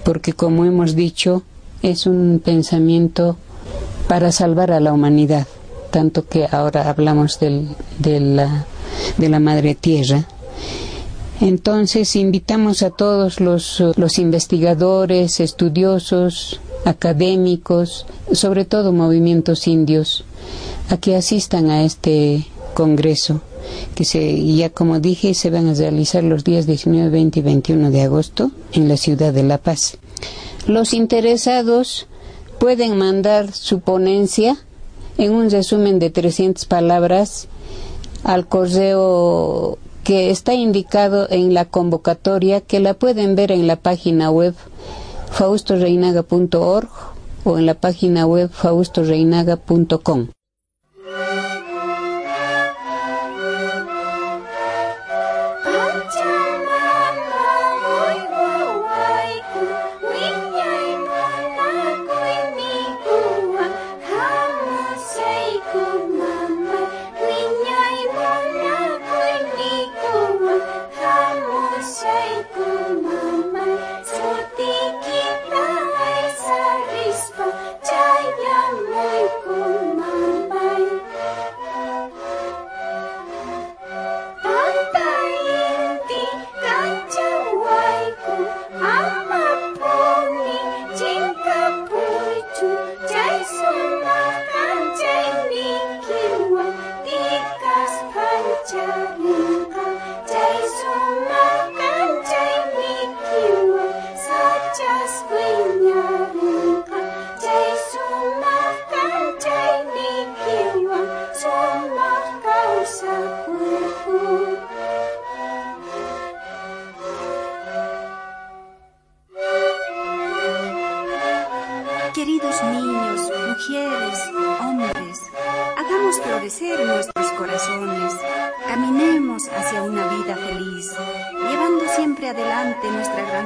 porque 0.03 0.33
como 0.33 0.65
hemos 0.65 0.95
dicho, 0.95 1.43
es 1.81 2.05
un 2.05 2.41
pensamiento 2.43 3.37
para 4.07 4.31
salvar 4.31 4.71
a 4.71 4.79
la 4.79 4.93
humanidad, 4.93 5.47
tanto 5.89 6.27
que 6.27 6.47
ahora 6.51 6.89
hablamos 6.89 7.39
del, 7.39 7.69
de, 7.99 8.19
la, 8.19 8.65
de 9.17 9.29
la 9.29 9.39
Madre 9.39 9.75
Tierra. 9.75 10.27
Entonces 11.41 12.15
invitamos 12.15 12.83
a 12.83 12.91
todos 12.91 13.39
los, 13.39 13.81
investigadores, 14.19 15.39
estudiosos, 15.39 16.61
académicos, 16.85 18.05
sobre 18.31 18.63
todo 18.63 18.93
movimientos 18.93 19.67
indios, 19.67 20.23
a 20.89 20.97
que 20.97 21.15
asistan 21.15 21.71
a 21.71 21.83
este 21.83 22.45
congreso 22.75 23.41
que 23.95 24.05
se, 24.05 24.55
ya 24.55 24.69
como 24.69 24.99
dije 24.99 25.33
se 25.33 25.49
van 25.49 25.67
a 25.67 25.73
realizar 25.73 26.23
los 26.23 26.43
días 26.43 26.67
19, 26.67 27.09
20 27.09 27.39
y 27.39 27.43
21 27.43 27.91
de 27.91 28.01
agosto 28.01 28.51
en 28.73 28.87
la 28.87 28.97
ciudad 28.97 29.33
de 29.33 29.43
La 29.43 29.57
Paz. 29.57 29.97
Los 30.67 30.93
interesados 30.93 32.07
pueden 32.59 32.97
mandar 32.97 33.51
su 33.51 33.79
ponencia 33.79 34.57
en 35.17 35.31
un 35.31 35.49
resumen 35.49 35.97
de 35.97 36.11
300 36.11 36.65
palabras 36.65 37.47
al 38.23 38.47
correo 38.47 39.79
que 40.03 40.31
está 40.31 40.53
indicado 40.53 41.27
en 41.29 41.53
la 41.53 41.65
convocatoria 41.65 42.61
que 42.61 42.79
la 42.79 42.93
pueden 42.93 43.35
ver 43.35 43.51
en 43.51 43.67
la 43.67 43.75
página 43.75 44.31
web 44.31 44.55
faustoreinaga.org 45.31 46.89
o 47.43 47.57
en 47.57 47.65
la 47.65 47.75
página 47.75 48.25
web 48.25 48.49
faustoreinaga.com. 48.51 50.27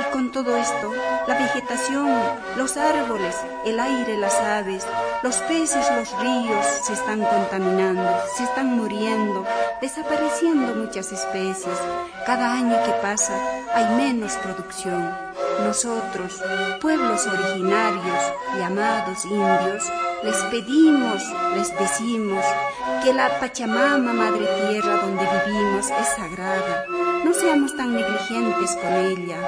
Y 0.00 0.12
con 0.12 0.30
todo 0.32 0.56
esto, 0.56 0.92
la 1.26 1.34
vegetación, 1.34 2.10
los 2.56 2.76
árboles, 2.76 3.36
el 3.64 3.80
aire, 3.80 4.16
las 4.16 4.34
aves, 4.34 4.86
los 5.22 5.36
peces, 5.38 5.86
los 5.96 6.18
ríos 6.20 6.66
se 6.82 6.92
están 6.92 7.22
contaminando, 7.22 8.08
se 8.36 8.44
están 8.44 8.76
muriendo, 8.76 9.44
desapareciendo 9.80 10.74
muchas 10.74 11.12
especies. 11.12 11.78
Cada 12.26 12.52
año 12.52 12.76
que 12.84 12.92
pasa 13.02 13.34
hay 13.74 13.94
menos 13.96 14.32
producción. 14.36 15.14
Nosotros, 15.64 16.42
pueblos 16.80 17.26
originarios 17.26 18.32
llamados 18.58 19.24
indios, 19.24 19.90
les 20.24 20.36
pedimos, 20.50 21.22
les 21.54 21.78
decimos 21.78 22.44
que 23.02 23.12
la 23.12 23.38
Pachamama, 23.38 24.12
Madre 24.12 24.46
Tierra 24.68 24.96
donde 24.96 25.24
vivimos, 25.46 25.90
es 25.90 26.08
sagrada. 26.16 26.86
No 27.24 27.32
seamos 27.32 27.76
tan 27.76 27.94
negligentes 27.94 28.76
con 28.76 28.92
ella. 28.94 29.38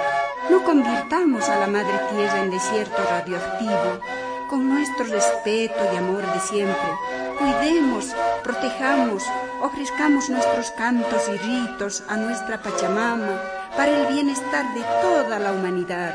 No 0.50 0.62
convirtamos 0.64 1.48
a 1.48 1.58
la 1.58 1.66
Madre 1.66 1.98
Tierra 2.10 2.40
en 2.40 2.50
desierto 2.50 3.02
radioactivo. 3.10 4.00
Con 4.48 4.68
nuestro 4.68 5.04
respeto 5.04 5.78
y 5.92 5.96
amor 5.96 6.22
de 6.32 6.40
siempre, 6.40 6.90
cuidemos, 7.38 8.14
protejamos, 8.42 9.24
ofrezcamos 9.60 10.30
nuestros 10.30 10.70
cantos 10.70 11.28
y 11.28 11.36
ritos 11.36 12.02
a 12.08 12.16
nuestra 12.16 12.62
Pachamama 12.62 13.42
para 13.76 13.94
el 13.94 14.06
bienestar 14.06 14.64
de 14.74 14.80
toda 15.02 15.38
la 15.38 15.52
humanidad. 15.52 16.14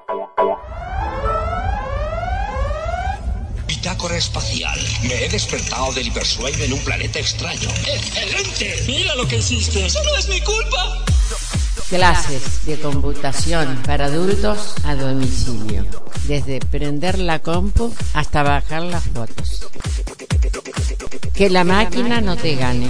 Bitácora 4.01 4.17
espacial. 4.17 4.79
Me 5.03 5.25
he 5.25 5.29
despertado 5.29 5.93
del 5.93 6.07
hipersueño 6.07 6.63
en 6.63 6.73
un 6.73 6.79
planeta 6.79 7.19
extraño. 7.19 7.69
¡Excelente! 7.85 8.83
¡Mira 8.87 9.13
lo 9.13 9.27
que 9.27 9.37
hiciste! 9.37 9.85
¡Eso 9.85 9.99
no 10.03 10.15
es 10.15 10.27
mi 10.27 10.41
culpa! 10.41 11.05
Clases 11.87 12.65
de 12.65 12.79
computación 12.79 13.79
para 13.85 14.05
adultos 14.05 14.73
a 14.85 14.95
domicilio. 14.95 15.85
Desde 16.23 16.59
prender 16.61 17.19
la 17.19 17.37
compu 17.43 17.93
hasta 18.15 18.41
bajar 18.41 18.81
las 18.81 19.03
fotos. 19.03 19.67
Que 21.35 21.51
la 21.51 21.63
máquina 21.63 22.21
no 22.21 22.35
te 22.37 22.55
gane. 22.55 22.89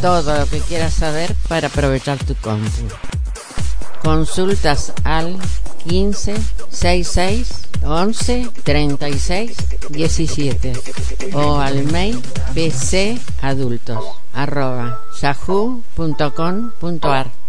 Todo 0.00 0.38
lo 0.38 0.46
que 0.46 0.60
quieras 0.60 0.94
saber 0.94 1.34
para 1.48 1.66
aprovechar 1.66 2.18
tu 2.18 2.36
compu. 2.36 2.88
Consultas 4.04 4.92
al 5.02 5.36
15 5.88 6.36
66 6.68 7.68
11 7.82 8.50
36 8.62 9.56
17 9.88 10.72
o 11.32 11.58
al 11.58 11.84
mail 11.84 12.20
bcadultos 12.54 14.04
arroba 14.34 15.00
yahoo.com.ar 15.20 17.43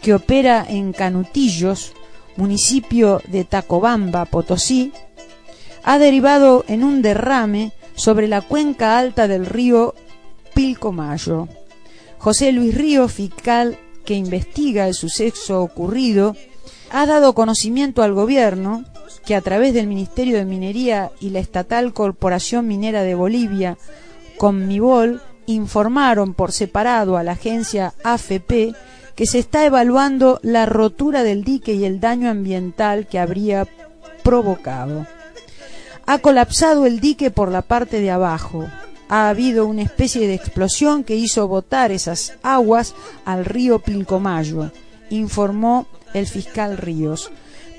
que 0.00 0.14
opera 0.14 0.66
en 0.68 0.92
Canutillos, 0.92 1.92
municipio 2.36 3.20
de 3.28 3.44
Tacobamba, 3.44 4.24
Potosí, 4.24 4.92
ha 5.84 5.98
derivado 5.98 6.64
en 6.68 6.84
un 6.84 7.02
derrame 7.02 7.72
sobre 7.94 8.28
la 8.28 8.40
cuenca 8.40 8.98
alta 8.98 9.28
del 9.28 9.46
río 9.46 9.94
Pilcomayo. 10.54 11.48
José 12.18 12.52
Luis 12.52 12.74
Río, 12.74 13.08
fiscal 13.08 13.78
que 14.04 14.14
investiga 14.14 14.88
el 14.88 14.94
suceso 14.94 15.62
ocurrido, 15.62 16.36
ha 16.90 17.06
dado 17.06 17.34
conocimiento 17.34 18.02
al 18.02 18.12
gobierno 18.12 18.84
que 19.24 19.34
a 19.34 19.40
través 19.40 19.74
del 19.74 19.86
Ministerio 19.86 20.36
de 20.36 20.44
Minería 20.44 21.10
y 21.20 21.30
la 21.30 21.38
Estatal 21.38 21.92
Corporación 21.92 22.66
Minera 22.66 23.02
de 23.02 23.14
Bolivia 23.14 23.78
Conmibol 24.38 25.20
informaron 25.46 26.34
por 26.34 26.52
separado 26.52 27.16
a 27.16 27.22
la 27.22 27.32
agencia 27.32 27.94
AFP 28.04 28.74
que 29.14 29.26
se 29.26 29.38
está 29.38 29.66
evaluando 29.66 30.40
la 30.42 30.66
rotura 30.66 31.22
del 31.22 31.44
dique 31.44 31.74
y 31.74 31.84
el 31.84 32.00
daño 32.00 32.30
ambiental 32.30 33.06
que 33.06 33.18
habría 33.18 33.66
provocado. 34.22 35.06
Ha 36.06 36.18
colapsado 36.18 36.86
el 36.86 37.00
dique 37.00 37.30
por 37.30 37.50
la 37.50 37.62
parte 37.62 38.00
de 38.00 38.10
abajo. 38.10 38.66
Ha 39.08 39.28
habido 39.28 39.66
una 39.66 39.82
especie 39.82 40.26
de 40.26 40.34
explosión 40.34 41.04
que 41.04 41.16
hizo 41.16 41.46
botar 41.46 41.92
esas 41.92 42.34
aguas 42.42 42.94
al 43.24 43.44
río 43.44 43.78
Pilcomayo, 43.78 44.70
informó 45.10 45.86
el 46.14 46.26
fiscal 46.26 46.78
Ríos 46.78 47.30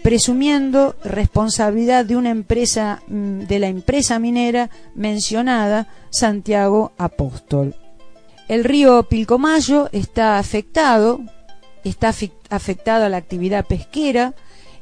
presumiendo 0.04 0.96
responsabilidad 1.04 2.06
de 2.06 2.18
una 2.18 2.30
empresa 2.30 3.02
mm, 3.08 3.40
de 3.44 3.60
la 3.60 3.68
empresa 3.68 4.20
minera 4.20 4.70
mencionada 4.94 5.88
Santiago 6.12 6.92
Apóstol. 6.98 7.76
El 8.50 8.66
río 8.66 9.04
Pilcomayo 9.04 9.90
está 9.94 10.38
afectado, 10.38 11.22
está 11.86 12.14
afectado 12.50 13.06
a 13.06 13.10
la 13.10 13.18
actividad 13.18 13.66
pesquera 13.66 14.36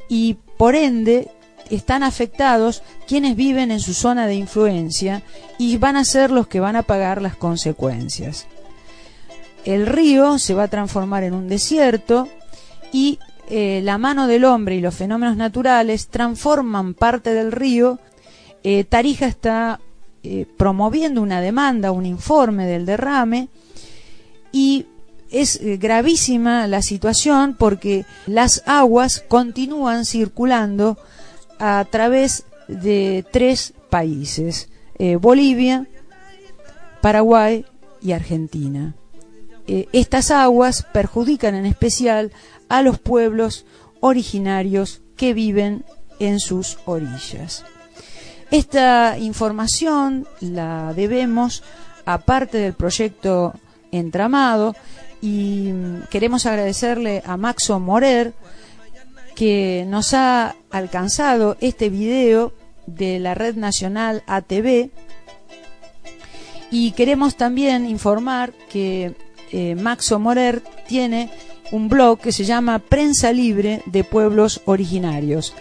y 0.09 0.37
por 0.57 0.75
ende 0.75 1.29
están 1.69 2.01
afectados 2.03 2.81
quienes 3.07 3.35
viven 3.35 3.71
en 3.71 3.79
su 3.79 3.93
zona 3.93 4.25
de 4.25 4.35
influencia 4.35 5.21
y 5.59 5.77
van 5.77 5.95
a 5.95 6.03
ser 6.03 6.31
los 6.31 6.47
que 6.47 6.59
van 6.59 6.75
a 6.75 6.83
pagar 6.83 7.21
las 7.21 7.35
consecuencias. 7.35 8.47
El 9.63 9.85
río 9.85 10.39
se 10.39 10.55
va 10.55 10.63
a 10.63 10.67
transformar 10.69 11.23
en 11.23 11.35
un 11.35 11.47
desierto 11.47 12.27
y 12.91 13.19
eh, 13.49 13.81
la 13.83 13.97
mano 13.97 14.27
del 14.27 14.45
hombre 14.45 14.75
y 14.75 14.81
los 14.81 14.95
fenómenos 14.95 15.35
naturales 15.35 16.07
transforman 16.07 16.93
parte 16.93 17.33
del 17.33 17.51
río, 17.51 17.99
eh, 18.63 18.83
Tarija 18.83 19.27
está 19.27 19.79
eh, 20.23 20.45
promoviendo 20.57 21.21
una 21.21 21.41
demanda, 21.41 21.91
un 21.91 22.05
informe 22.05 22.65
del 22.65 22.85
derrame, 22.85 23.49
y 24.51 24.85
es 25.31 25.59
gravísima 25.79 26.67
la 26.67 26.81
situación 26.81 27.55
porque 27.57 28.05
las 28.27 28.63
aguas 28.65 29.23
continúan 29.27 30.05
circulando 30.05 30.97
a 31.57 31.85
través 31.89 32.45
de 32.67 33.25
tres 33.31 33.73
países, 33.89 34.69
Bolivia, 35.19 35.87
Paraguay 37.01 37.65
y 38.01 38.11
Argentina. 38.11 38.93
estas 39.67 40.31
aguas 40.31 40.85
perjudican 40.91 41.55
en 41.55 41.65
especial 41.65 42.31
a 42.71 42.81
los 42.81 42.99
pueblos 42.99 43.65
originarios 43.99 45.01
que 45.17 45.33
viven 45.33 45.83
en 46.19 46.39
sus 46.39 46.77
orillas. 46.85 47.65
Esta 48.49 49.17
información 49.19 50.25
la 50.39 50.93
debemos 50.93 51.63
a 52.05 52.19
parte 52.19 52.57
del 52.57 52.73
proyecto 52.73 53.53
Entramado 53.91 54.73
y 55.21 55.73
queremos 56.09 56.45
agradecerle 56.45 57.21
a 57.25 57.35
Maxo 57.35 57.77
Morer 57.81 58.33
que 59.35 59.83
nos 59.85 60.13
ha 60.13 60.55
alcanzado 60.69 61.57
este 61.59 61.89
video 61.89 62.53
de 62.87 63.19
la 63.19 63.33
red 63.33 63.57
nacional 63.57 64.23
ATV 64.27 64.91
y 66.71 66.91
queremos 66.93 67.35
también 67.35 67.85
informar 67.85 68.53
que 68.71 69.13
eh, 69.51 69.75
Maxo 69.75 70.19
Morer 70.19 70.63
tiene 70.87 71.29
un 71.71 71.89
blog 71.89 72.19
que 72.19 72.31
se 72.31 72.45
llama 72.45 72.79
Prensa 72.79 73.31
Libre 73.31 73.81
de 73.85 74.03
Pueblos 74.03 74.61
Originarios 74.65 75.53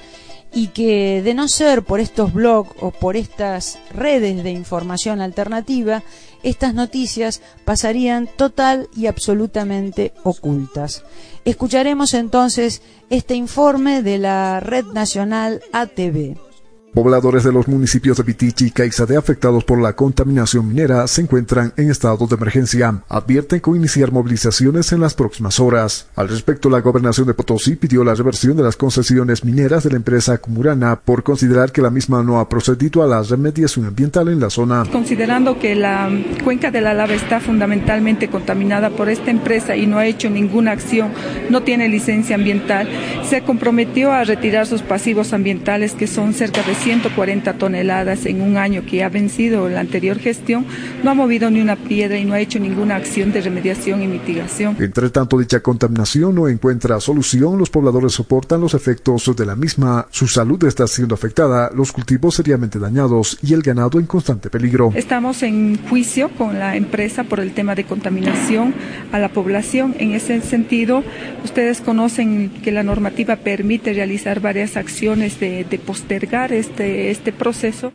y 0.52 0.68
que 0.68 1.22
de 1.22 1.34
no 1.34 1.48
ser 1.48 1.82
por 1.82 2.00
estos 2.00 2.32
blogs 2.32 2.74
o 2.80 2.90
por 2.90 3.16
estas 3.16 3.78
redes 3.92 4.42
de 4.42 4.50
información 4.50 5.20
alternativa, 5.20 6.02
estas 6.42 6.74
noticias 6.74 7.40
pasarían 7.64 8.28
total 8.36 8.88
y 8.96 9.06
absolutamente 9.06 10.12
ocultas. 10.24 11.04
Escucharemos 11.44 12.14
entonces 12.14 12.82
este 13.10 13.34
informe 13.34 14.02
de 14.02 14.18
la 14.18 14.60
Red 14.60 14.86
Nacional 14.86 15.62
ATV. 15.72 16.49
Pobladores 16.92 17.44
de 17.44 17.52
los 17.52 17.68
municipios 17.68 18.16
de 18.16 18.24
Pitichi 18.24 18.66
y 18.66 18.70
Caizade 18.72 19.16
afectados 19.16 19.62
por 19.62 19.80
la 19.80 19.92
contaminación 19.92 20.66
minera 20.66 21.06
se 21.06 21.20
encuentran 21.20 21.72
en 21.76 21.88
estado 21.88 22.26
de 22.26 22.34
emergencia. 22.34 23.04
Advierten 23.08 23.60
con 23.60 23.76
iniciar 23.76 24.10
movilizaciones 24.10 24.90
en 24.90 25.00
las 25.00 25.14
próximas 25.14 25.60
horas. 25.60 26.08
Al 26.16 26.28
respecto, 26.28 26.68
la 26.68 26.80
gobernación 26.80 27.28
de 27.28 27.34
Potosí 27.34 27.76
pidió 27.76 28.02
la 28.02 28.16
reversión 28.16 28.56
de 28.56 28.64
las 28.64 28.76
concesiones 28.76 29.44
mineras 29.44 29.84
de 29.84 29.90
la 29.90 29.96
empresa 29.96 30.38
Cumurana 30.38 30.96
por 30.96 31.22
considerar 31.22 31.70
que 31.70 31.80
la 31.80 31.90
misma 31.90 32.24
no 32.24 32.40
ha 32.40 32.48
procedido 32.48 33.04
a 33.04 33.06
la 33.06 33.22
remediación 33.22 33.86
ambiental 33.86 34.26
en 34.26 34.40
la 34.40 34.50
zona. 34.50 34.84
Considerando 34.90 35.60
que 35.60 35.76
la 35.76 36.10
cuenca 36.42 36.72
de 36.72 36.80
la 36.80 36.92
lava 36.92 37.14
está 37.14 37.38
fundamentalmente 37.38 38.28
contaminada 38.28 38.90
por 38.90 39.08
esta 39.08 39.30
empresa 39.30 39.76
y 39.76 39.86
no 39.86 39.98
ha 39.98 40.06
hecho 40.06 40.28
ninguna 40.28 40.72
acción, 40.72 41.12
no 41.50 41.62
tiene 41.62 41.88
licencia 41.88 42.34
ambiental, 42.34 42.88
se 43.28 43.42
comprometió 43.42 44.12
a 44.12 44.24
retirar 44.24 44.66
sus 44.66 44.82
pasivos 44.82 45.32
ambientales 45.32 45.92
que 45.92 46.08
son 46.08 46.34
cerca 46.34 46.64
de 46.64 46.79
140 46.80 47.54
toneladas 47.54 48.26
en 48.26 48.40
un 48.40 48.56
año 48.56 48.84
que 48.86 49.04
ha 49.04 49.08
vencido 49.08 49.68
la 49.68 49.80
anterior 49.80 50.18
gestión, 50.18 50.64
no 51.02 51.10
ha 51.10 51.14
movido 51.14 51.50
ni 51.50 51.60
una 51.60 51.76
piedra 51.76 52.18
y 52.18 52.24
no 52.24 52.34
ha 52.34 52.40
hecho 52.40 52.58
ninguna 52.58 52.96
acción 52.96 53.32
de 53.32 53.42
remediación 53.42 54.02
y 54.02 54.06
mitigación. 54.06 54.76
Entre 54.80 55.10
tanto, 55.10 55.38
dicha 55.38 55.60
contaminación 55.60 56.34
no 56.34 56.48
encuentra 56.48 56.98
solución, 57.00 57.58
los 57.58 57.70
pobladores 57.70 58.12
soportan 58.12 58.60
los 58.60 58.74
efectos 58.74 59.30
de 59.36 59.46
la 59.46 59.56
misma, 59.56 60.06
su 60.10 60.26
salud 60.26 60.64
está 60.64 60.86
siendo 60.86 61.14
afectada, 61.14 61.70
los 61.74 61.92
cultivos 61.92 62.34
seriamente 62.36 62.78
dañados 62.78 63.38
y 63.42 63.52
el 63.52 63.62
ganado 63.62 64.00
en 64.00 64.06
constante 64.06 64.48
peligro. 64.48 64.92
Estamos 64.94 65.42
en 65.42 65.78
juicio 65.88 66.30
con 66.30 66.58
la 66.58 66.76
empresa 66.76 67.24
por 67.24 67.40
el 67.40 67.52
tema 67.52 67.74
de 67.74 67.84
contaminación 67.84 68.74
a 69.12 69.18
la 69.18 69.28
población. 69.28 69.94
En 69.98 70.12
ese 70.12 70.40
sentido, 70.40 71.04
ustedes 71.44 71.80
conocen 71.80 72.50
que 72.62 72.72
la 72.72 72.82
normativa 72.82 73.36
permite 73.36 73.92
realizar 73.92 74.40
varias 74.40 74.76
acciones 74.76 75.38
de, 75.40 75.64
de 75.64 75.78
postergar 75.78 76.52
este, 76.52 76.69
este 76.78 77.32
proceso. 77.32 77.92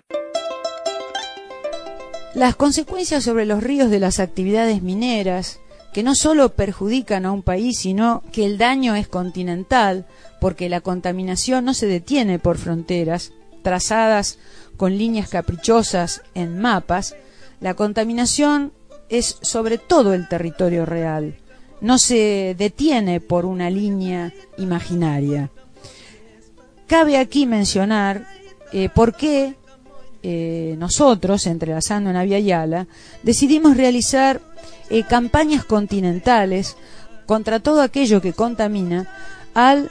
Las 2.33 2.55
consecuencias 2.55 3.23
sobre 3.23 3.45
los 3.45 3.63
ríos 3.63 3.89
de 3.89 3.99
las 3.99 4.19
actividades 4.19 4.81
mineras, 4.81 5.59
que 5.93 6.03
no 6.03 6.15
solo 6.15 6.49
perjudican 6.49 7.25
a 7.25 7.31
un 7.31 7.41
país, 7.41 7.79
sino 7.79 8.21
que 8.33 8.45
el 8.45 8.57
daño 8.57 8.95
es 8.95 9.07
continental, 9.07 10.05
porque 10.41 10.67
la 10.67 10.81
contaminación 10.81 11.63
no 11.63 11.73
se 11.73 11.87
detiene 11.87 12.37
por 12.37 12.57
fronteras, 12.57 13.31
trazadas 13.63 14.37
con 14.75 14.97
líneas 14.97 15.29
caprichosas 15.29 16.21
en 16.33 16.59
mapas, 16.59 17.15
la 17.61 17.73
contaminación 17.73 18.73
es 19.07 19.37
sobre 19.41 19.77
todo 19.77 20.13
el 20.13 20.27
territorio 20.27 20.85
real, 20.85 21.37
no 21.79 21.97
se 21.97 22.55
detiene 22.57 23.21
por 23.21 23.45
una 23.45 23.69
línea 23.69 24.33
imaginaria. 24.57 25.49
Cabe 26.87 27.17
aquí 27.17 27.45
mencionar 27.45 28.27
eh, 28.77 28.89
por 28.89 29.15
qué 29.15 29.55
eh, 30.21 30.75
nosotros, 30.77 31.47
entrelazando 31.47 32.09
en 32.09 32.45
Yala, 32.45 32.87
decidimos 33.23 33.77
realizar 33.77 34.41
eh, 34.89 35.03
campañas 35.03 35.63
continentales 35.63 36.75
contra 37.25 37.61
todo 37.61 37.81
aquello 37.81 38.19
que 38.19 38.33
contamina 38.33 39.07
al 39.53 39.89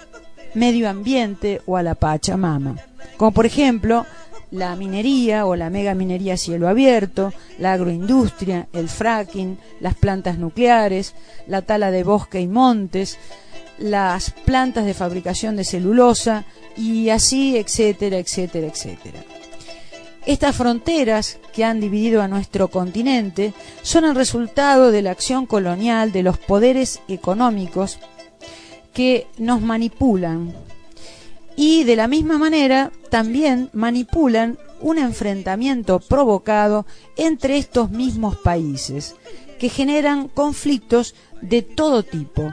medio 0.52 0.90
ambiente 0.90 1.62
o 1.64 1.78
a 1.78 1.82
la 1.82 1.94
Pachamama. 1.94 2.76
Como 3.16 3.30
por 3.30 3.46
ejemplo 3.46 4.04
la 4.50 4.76
minería 4.76 5.46
o 5.46 5.56
la 5.56 5.70
megaminería 5.70 6.34
a 6.34 6.36
cielo 6.36 6.68
abierto, 6.68 7.32
la 7.58 7.72
agroindustria, 7.72 8.68
el 8.74 8.90
fracking, 8.90 9.58
las 9.80 9.94
plantas 9.94 10.36
nucleares, 10.36 11.14
la 11.46 11.62
tala 11.62 11.90
de 11.90 12.04
bosque 12.04 12.42
y 12.42 12.48
montes, 12.48 13.16
las 13.78 14.30
plantas 14.30 14.86
de 14.86 14.94
fabricación 14.94 15.56
de 15.56 15.64
celulosa 15.64 16.44
y 16.76 17.08
así, 17.10 17.56
etcétera, 17.56 18.18
etcétera, 18.18 18.66
etcétera. 18.66 19.24
Estas 20.26 20.56
fronteras 20.56 21.38
que 21.52 21.64
han 21.64 21.80
dividido 21.80 22.22
a 22.22 22.28
nuestro 22.28 22.68
continente 22.68 23.52
son 23.82 24.04
el 24.04 24.14
resultado 24.14 24.90
de 24.90 25.02
la 25.02 25.10
acción 25.10 25.44
colonial 25.44 26.12
de 26.12 26.22
los 26.22 26.38
poderes 26.38 27.00
económicos 27.08 27.98
que 28.94 29.26
nos 29.36 29.60
manipulan 29.60 30.54
y 31.56 31.84
de 31.84 31.96
la 31.96 32.08
misma 32.08 32.38
manera 32.38 32.90
también 33.10 33.68
manipulan 33.72 34.58
un 34.80 34.98
enfrentamiento 34.98 36.00
provocado 36.00 36.86
entre 37.16 37.58
estos 37.58 37.90
mismos 37.90 38.36
países 38.36 39.14
que 39.58 39.68
generan 39.68 40.28
conflictos 40.28 41.14
de 41.42 41.62
todo 41.62 42.02
tipo. 42.02 42.52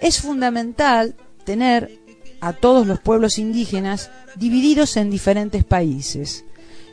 Es 0.00 0.20
fundamental 0.20 1.14
tener 1.44 1.98
a 2.40 2.52
todos 2.52 2.86
los 2.86 3.00
pueblos 3.00 3.38
indígenas 3.38 4.10
divididos 4.36 4.96
en 4.96 5.10
diferentes 5.10 5.64
países 5.64 6.44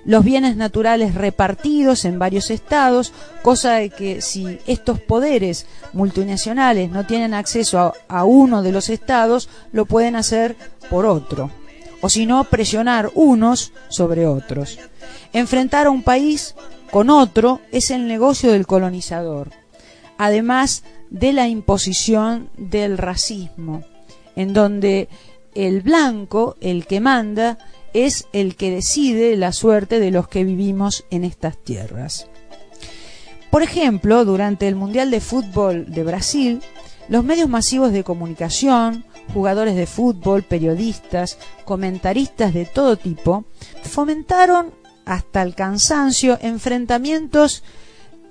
los 0.07 0.23
bienes 0.23 0.55
naturales 0.55 1.15
repartidos 1.15 2.05
en 2.05 2.17
varios 2.17 2.49
estados, 2.49 3.11
cosa 3.43 3.73
de 3.73 3.89
que 3.89 4.21
si 4.21 4.57
estos 4.65 5.01
poderes 5.01 5.67
multinacionales 5.91 6.89
no 6.89 7.05
tienen 7.05 7.33
acceso 7.33 7.93
a, 8.07 8.23
uno 8.23 8.63
de 8.63 8.71
los 8.71 8.89
estados, 8.89 9.49
lo 9.73 9.85
pueden 9.85 10.15
hacer 10.15 10.55
por 10.89 11.05
otro, 11.05 11.51
o 11.99 12.07
si 12.07 12.25
no, 12.25 12.45
presionar 12.45 13.11
unos 13.15 13.73
sobre 13.89 14.25
otros. 14.25 14.79
Enfrentar 15.33 15.87
a 15.87 15.91
un 15.91 16.03
país 16.03 16.55
con 16.89 17.09
otro 17.09 17.59
es 17.73 17.91
el 17.91 18.07
negocio 18.07 18.53
del 18.53 18.65
colonizador, 18.65 19.51
además 20.17 20.83
de 21.09 21.33
la 21.33 21.47
imposición 21.47 22.49
del 22.57 22.97
racismo, 22.97 23.83
en 24.35 24.53
donde 24.53 25.09
el 25.55 25.81
blanco, 25.81 26.55
el 26.61 26.85
que 26.85 26.99
manda, 26.99 27.57
es 27.93 28.27
el 28.33 28.55
que 28.55 28.71
decide 28.71 29.35
la 29.37 29.51
suerte 29.51 29.99
de 29.99 30.11
los 30.11 30.27
que 30.27 30.43
vivimos 30.43 31.05
en 31.09 31.23
estas 31.23 31.57
tierras. 31.57 32.27
Por 33.49 33.63
ejemplo, 33.63 34.25
durante 34.25 34.67
el 34.67 34.75
Mundial 34.75 35.09
de 35.09 35.21
Fútbol 35.21 35.85
de 35.87 36.03
Brasil, 36.03 36.61
los 37.09 37.23
medios 37.23 37.49
masivos 37.49 37.91
de 37.91 38.03
comunicación, 38.03 39.05
jugadores 39.33 39.75
de 39.75 39.87
fútbol, 39.87 40.43
periodistas, 40.43 41.37
comentaristas 41.65 42.53
de 42.53 42.65
todo 42.65 42.97
tipo, 42.97 43.45
fomentaron 43.83 44.71
hasta 45.05 45.41
el 45.41 45.55
cansancio 45.55 46.37
enfrentamientos 46.41 47.63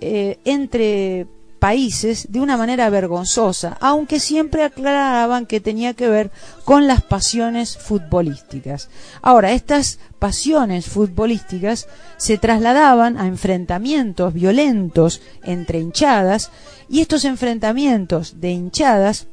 eh, 0.01 0.39
entre 0.45 1.27
países 1.67 2.31
de 2.31 2.39
una 2.39 2.57
manera 2.57 2.89
vergonzosa, 2.91 3.77
aunque 3.81 4.21
siempre 4.21 4.62
aclaraban 4.62 5.47
que 5.47 5.61
tenía 5.61 5.95
que 5.95 6.09
ver 6.09 6.31
con 6.64 6.87
las 6.87 7.03
pasiones 7.03 7.77
futbolísticas. 7.77 8.89
Ahora, 9.21 9.51
estas 9.51 9.99
pasiones 10.21 10.87
futbolísticas 10.87 11.89
se 12.19 12.39
trasladaban 12.39 13.19
a 13.19 13.27
enfrentamientos 13.27 14.33
violentos 14.33 15.21
entre 15.43 15.81
hinchadas 15.81 16.53
y 16.89 17.01
estos 17.01 17.25
enfrentamientos 17.25 18.41
de 18.41 18.53
hinchadas 18.53 19.27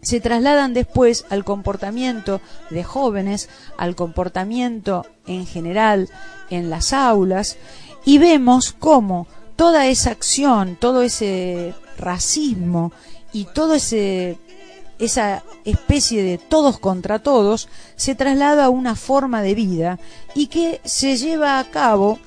se 0.00 0.20
trasladan 0.20 0.72
después 0.72 1.26
al 1.28 1.44
comportamiento 1.44 2.40
de 2.70 2.84
jóvenes, 2.84 3.50
al 3.76 3.94
comportamiento 3.96 5.04
en 5.26 5.46
general 5.46 6.08
en 6.48 6.70
las 6.70 6.94
aulas 6.94 7.58
y 8.06 8.16
vemos 8.16 8.72
cómo 8.72 9.26
toda 9.56 9.86
esa 9.86 10.10
acción, 10.10 10.76
todo 10.76 11.02
ese 11.02 11.74
racismo 11.96 12.92
y 13.32 13.44
todo 13.44 13.74
ese 13.74 14.38
esa 14.98 15.42
especie 15.64 16.22
de 16.22 16.38
todos 16.38 16.78
contra 16.78 17.18
todos 17.18 17.68
se 17.96 18.14
traslada 18.14 18.66
a 18.66 18.70
una 18.70 18.94
forma 18.94 19.42
de 19.42 19.54
vida 19.54 19.98
y 20.34 20.46
que 20.46 20.80
se 20.84 21.16
lleva 21.16 21.58
a 21.58 21.64
cabo 21.70 22.18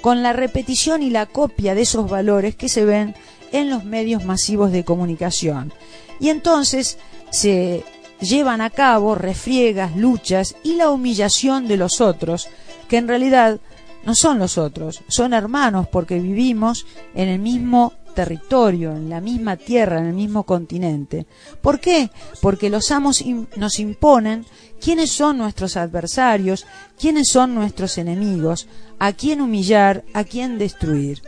con 0.00 0.22
la 0.22 0.32
repetición 0.32 1.02
y 1.02 1.10
la 1.10 1.26
copia 1.26 1.74
de 1.74 1.82
esos 1.82 2.08
valores 2.08 2.54
que 2.54 2.68
se 2.68 2.84
ven 2.84 3.14
en 3.52 3.70
los 3.70 3.84
medios 3.84 4.24
masivos 4.24 4.72
de 4.72 4.84
comunicación. 4.84 5.72
Y 6.20 6.28
entonces 6.28 6.98
se 7.30 7.84
llevan 8.20 8.60
a 8.60 8.70
cabo 8.70 9.14
refriegas, 9.14 9.96
luchas 9.96 10.54
y 10.62 10.74
la 10.74 10.90
humillación 10.90 11.66
de 11.66 11.76
los 11.76 12.00
otros, 12.00 12.48
que 12.88 12.96
en 12.96 13.08
realidad 13.08 13.60
no 14.04 14.14
son 14.14 14.38
los 14.38 14.58
otros, 14.58 15.02
son 15.08 15.32
hermanos 15.32 15.86
porque 15.88 16.18
vivimos 16.18 16.86
en 17.14 17.28
el 17.28 17.38
mismo 17.38 17.92
territorio, 18.14 18.92
en 18.92 19.08
la 19.08 19.20
misma 19.20 19.56
tierra, 19.56 19.98
en 19.98 20.06
el 20.06 20.14
mismo 20.14 20.44
continente. 20.44 21.26
¿Por 21.60 21.80
qué? 21.80 22.10
Porque 22.40 22.70
los 22.70 22.90
amos 22.90 23.24
nos 23.56 23.78
imponen 23.78 24.44
quiénes 24.80 25.10
son 25.10 25.38
nuestros 25.38 25.76
adversarios, 25.76 26.66
quiénes 26.98 27.28
son 27.28 27.54
nuestros 27.54 27.98
enemigos, 27.98 28.66
a 28.98 29.12
quién 29.12 29.40
humillar, 29.40 30.04
a 30.12 30.24
quién 30.24 30.58
destruir. 30.58 31.22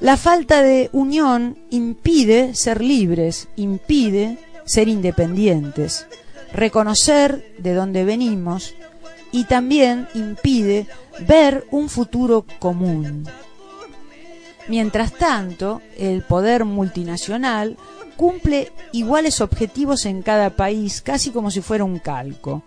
La 0.00 0.16
falta 0.16 0.62
de 0.62 0.90
unión 0.92 1.56
impide 1.70 2.54
ser 2.54 2.82
libres, 2.82 3.48
impide 3.56 4.38
ser 4.64 4.88
independientes, 4.88 6.06
reconocer 6.52 7.54
de 7.58 7.74
dónde 7.74 8.04
venimos 8.04 8.74
y 9.30 9.44
también 9.44 10.08
impide 10.14 10.86
ver 11.20 11.66
un 11.70 11.88
futuro 11.88 12.44
común. 12.58 13.28
Mientras 14.68 15.12
tanto, 15.12 15.82
el 15.96 16.22
poder 16.22 16.64
multinacional 16.64 17.76
cumple 18.16 18.72
iguales 18.92 19.40
objetivos 19.40 20.06
en 20.06 20.22
cada 20.22 20.50
país, 20.50 21.02
casi 21.02 21.30
como 21.30 21.50
si 21.50 21.60
fuera 21.60 21.84
un 21.84 21.98
calco. 21.98 22.62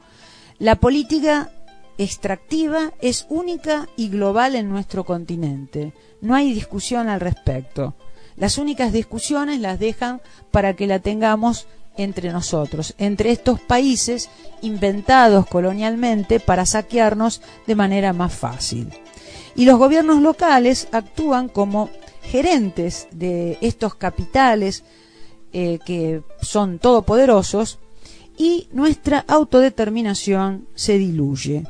La 0.59 0.75
política 0.75 1.51
extractiva 1.97 2.93
es 3.01 3.25
única 3.29 3.87
y 3.95 4.09
global 4.09 4.55
en 4.55 4.69
nuestro 4.69 5.05
continente. 5.05 5.93
No 6.21 6.35
hay 6.35 6.53
discusión 6.53 7.07
al 7.07 7.21
respecto. 7.21 7.95
Las 8.35 8.57
únicas 8.57 8.91
discusiones 8.91 9.61
las 9.61 9.79
dejan 9.79 10.21
para 10.51 10.75
que 10.75 10.87
la 10.87 10.99
tengamos 10.99 11.67
entre 11.97 12.31
nosotros, 12.31 12.93
entre 12.97 13.31
estos 13.31 13.59
países 13.59 14.29
inventados 14.61 15.47
colonialmente 15.47 16.39
para 16.39 16.65
saquearnos 16.65 17.41
de 17.67 17.75
manera 17.75 18.13
más 18.13 18.33
fácil. 18.33 18.89
Y 19.55 19.65
los 19.65 19.77
gobiernos 19.77 20.21
locales 20.21 20.87
actúan 20.91 21.47
como 21.47 21.89
gerentes 22.21 23.07
de 23.11 23.57
estos 23.61 23.95
capitales 23.95 24.83
eh, 25.53 25.79
que 25.85 26.21
son 26.41 26.79
todopoderosos 26.79 27.79
y 28.37 28.67
nuestra 28.73 29.23
autodeterminación 29.27 30.67
se 30.75 30.97
diluye. 30.97 31.65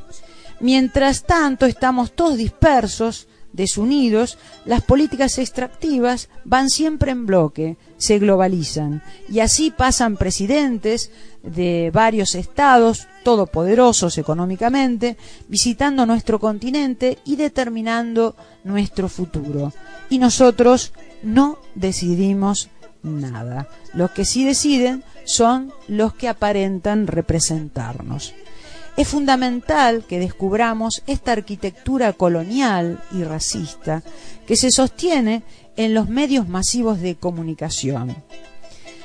Mientras 0.59 1.23
tanto 1.23 1.65
estamos 1.65 2.13
todos 2.13 2.38
dispersos, 2.38 3.28
desunidos, 3.55 4.37
las 4.65 4.83
políticas 4.83 5.37
extractivas 5.37 6.29
van 6.43 6.69
siempre 6.69 7.11
en 7.11 7.25
bloque, 7.25 7.77
se 7.97 8.19
globalizan 8.19 9.01
y 9.29 9.39
así 9.39 9.71
pasan 9.71 10.17
presidentes 10.17 11.11
de 11.41 11.89
varios 11.93 12.35
estados 12.35 13.07
todopoderosos 13.23 14.17
económicamente, 14.17 15.17
visitando 15.47 16.05
nuestro 16.05 16.39
continente 16.39 17.19
y 17.25 17.37
determinando 17.37 18.35
nuestro 18.63 19.09
futuro. 19.09 19.71
Y 20.09 20.19
nosotros 20.19 20.91
no 21.23 21.57
decidimos 21.73 22.69
nada. 23.03 23.69
Los 23.93 24.11
que 24.11 24.25
sí 24.25 24.43
deciden 24.43 25.03
son 25.23 25.71
los 25.87 26.13
que 26.13 26.27
aparentan 26.27 27.07
representarnos. 27.07 28.33
Es 28.97 29.09
fundamental 29.09 30.05
que 30.07 30.19
descubramos 30.19 31.03
esta 31.05 31.33
arquitectura 31.33 32.13
colonial 32.13 33.01
y 33.11 33.23
racista 33.23 34.03
que 34.47 34.55
se 34.55 34.71
sostiene 34.71 35.43
en 35.75 35.93
los 35.93 36.07
medios 36.07 36.47
masivos 36.47 37.01
de 37.01 37.15
comunicación. 37.15 38.15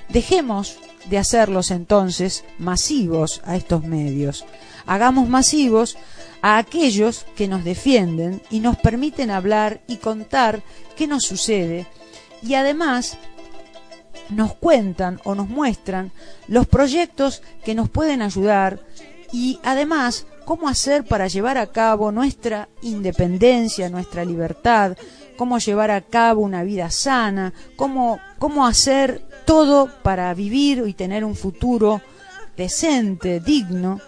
Dejemos 0.09 0.79
de 1.09 1.19
hacerlos 1.19 1.73
entonces 1.73 2.45
masivos 2.59 3.41
a 3.45 3.57
estos 3.57 3.83
medios. 3.83 4.45
Hagamos 4.87 5.29
masivos 5.29 5.97
a 6.43 6.59
aquellos 6.59 7.27
que 7.37 7.49
nos 7.49 7.65
defienden 7.65 8.43
y 8.51 8.61
nos 8.61 8.77
permiten 8.77 9.31
hablar 9.31 9.81
y 9.89 9.97
contar 9.97 10.63
qué 10.97 11.07
nos 11.07 11.25
sucede 11.25 11.87
y 12.43 12.55
además 12.55 13.19
nos 14.31 14.55
cuentan 14.55 15.21
o 15.25 15.35
nos 15.35 15.49
muestran 15.49 16.13
los 16.47 16.67
proyectos 16.67 17.43
que 17.65 17.75
nos 17.75 17.91
pueden 17.91 18.23
ayudar 18.23 18.81
y 19.33 19.59
además 19.63 20.27
cómo 20.45 20.69
hacer 20.69 21.05
para 21.05 21.29
llevar 21.29 21.59
a 21.59 21.69
cabo 21.69 22.11
nuestra 22.11 22.69
independencia, 22.83 23.89
nuestra 23.89 24.25
libertad, 24.25 24.97
cómo 25.37 25.59
llevar 25.59 25.91
a 25.91 26.01
cabo 26.01 26.43
una 26.43 26.63
vida 26.65 26.91
sana, 26.91 27.53
cómo, 27.77 28.19
cómo 28.39 28.67
hacer 28.67 29.23
todo 29.45 29.89
para 30.03 30.33
vivir 30.35 30.83
y 30.87 30.95
tener 30.95 31.25
un 31.25 31.37
futuro 31.37 32.01
decente, 32.57 33.41
digno, 33.41 34.01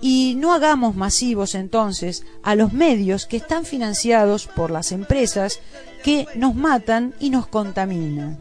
y 0.00 0.34
no 0.36 0.52
hagamos 0.52 0.96
masivos 0.96 1.54
entonces 1.54 2.24
a 2.42 2.54
los 2.56 2.72
medios 2.72 3.26
que 3.26 3.36
están 3.36 3.64
financiados 3.64 4.46
por 4.48 4.70
las 4.70 4.90
empresas 4.90 5.60
que 6.02 6.26
nos 6.34 6.56
matan 6.56 7.14
y 7.20 7.30
nos 7.30 7.46
contaminan 7.46 8.38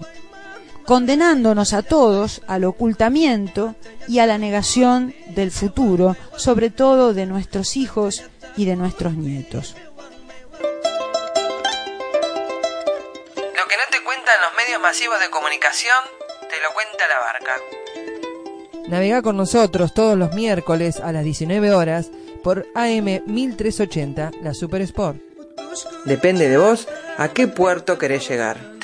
condenándonos 0.91 1.71
a 1.71 1.83
todos 1.83 2.41
al 2.47 2.65
ocultamiento 2.65 3.75
y 4.09 4.19
a 4.19 4.25
la 4.25 4.37
negación 4.37 5.15
del 5.27 5.49
futuro, 5.49 6.17
sobre 6.35 6.69
todo 6.69 7.13
de 7.13 7.25
nuestros 7.25 7.77
hijos 7.77 8.23
y 8.57 8.65
de 8.65 8.75
nuestros 8.75 9.13
nietos. 9.13 9.73
Lo 9.77 9.93
que 13.69 13.77
no 13.77 13.85
te 13.89 14.03
cuentan 14.03 14.35
los 14.41 14.53
medios 14.57 14.81
masivos 14.81 15.17
de 15.21 15.29
comunicación, 15.29 15.95
te 16.49 16.59
lo 16.61 16.73
cuenta 16.73 17.07
la 17.07 17.19
barca. 17.19 17.53
Navega 18.89 19.21
con 19.21 19.37
nosotros 19.37 19.93
todos 19.93 20.17
los 20.17 20.33
miércoles 20.33 20.99
a 20.99 21.13
las 21.13 21.23
19 21.23 21.73
horas 21.73 22.11
por 22.43 22.67
AM 22.75 23.21
1380, 23.27 24.31
la 24.41 24.53
Super 24.53 24.81
Sport. 24.81 25.21
Depende 26.03 26.49
de 26.49 26.57
vos 26.57 26.89
a 27.17 27.29
qué 27.29 27.47
puerto 27.47 27.97
querés 27.97 28.27
llegar. 28.27 28.70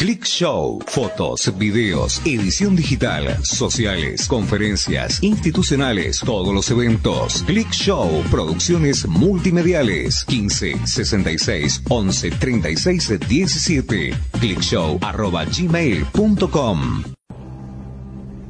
Click 0.00 0.24
Show, 0.24 0.78
fotos, 0.86 1.52
videos, 1.58 2.22
edición 2.24 2.74
digital, 2.74 3.36
sociales, 3.44 4.26
conferencias, 4.28 5.22
institucionales, 5.22 6.20
todos 6.20 6.54
los 6.54 6.70
eventos. 6.70 7.42
Click 7.42 7.70
Show, 7.70 8.08
producciones 8.30 9.06
multimediales. 9.06 10.24
15 10.24 10.86
66 10.86 11.82
11 11.86 12.30
36 12.30 13.28
17. 13.28 14.14
Clickshow 14.40 14.98
arroba 15.02 15.44
gmail.com. 15.44 17.02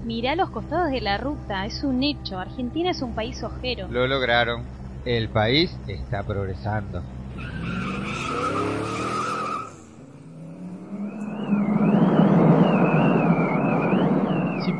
Mirá 0.05 0.37
los 0.37 0.51
costados 0.51 0.93
de 0.93 1.01
la 1.01 1.19
ruta, 1.19 1.67
es 1.67 1.83
un 1.83 2.05
hecho. 2.05 2.39
Argentina 2.39 2.93
es 2.93 3.03
un 3.03 3.17
país 3.17 3.43
ojero. 3.43 3.89
Lo 3.89 4.07
lograron. 4.07 4.63
El 5.05 5.29
país 5.29 5.77
está 5.89 6.23
progresando. 6.23 7.03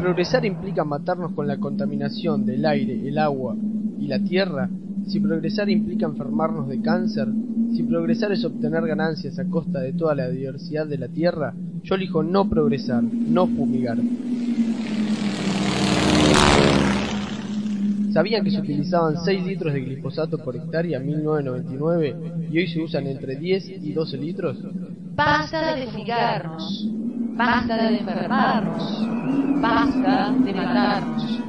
Progresar 0.01 0.47
implica 0.47 0.83
matarnos 0.83 1.33
con 1.33 1.47
la 1.47 1.59
contaminación 1.59 2.47
del 2.47 2.65
aire, 2.65 3.07
el 3.07 3.19
agua 3.19 3.55
y 3.99 4.07
la 4.07 4.19
tierra, 4.19 4.71
si 5.07 5.21
progresar 5.21 5.69
implica 5.69 6.07
enfermarnos 6.07 6.69
de 6.69 6.81
cáncer, 6.81 7.29
si 7.75 7.83
progresar 7.83 8.33
es 8.33 8.45
obtener 8.45 8.87
ganancias 8.87 9.39
a 9.39 9.45
costa 9.45 9.81
de 9.81 9.93
toda 9.93 10.15
la 10.15 10.29
diversidad 10.29 10.87
de 10.87 10.99
la 10.99 11.09
tierra, 11.09 11.55
yo 11.83 11.95
elijo 11.95 12.23
no 12.23 12.49
progresar, 12.49 13.03
no 13.03 13.47
fumigar. 13.47 13.99
¿Sabían 18.13 18.43
que 18.43 18.51
se 18.51 18.61
utilizaban 18.61 19.23
6 19.23 19.47
litros 19.47 19.73
de 19.73 19.83
glifosato 19.83 20.39
por 20.39 20.57
hectárea 20.57 20.99
en 20.99 21.07
1999 21.07 22.17
y 22.51 22.59
hoy 22.59 22.67
se 22.69 22.83
usan 22.83 23.07
entre 23.07 23.37
10 23.37 23.69
y 23.83 23.93
12 23.93 24.17
litros? 24.17 24.59
Basta 25.15 25.77
de 25.77 25.87
fumigarnos, 25.87 26.89
basta 27.37 27.77
de 27.77 27.99
enfermarnos, 27.99 29.07
basta 29.61 30.31
de 30.31 30.53
matarnos. 30.55 31.41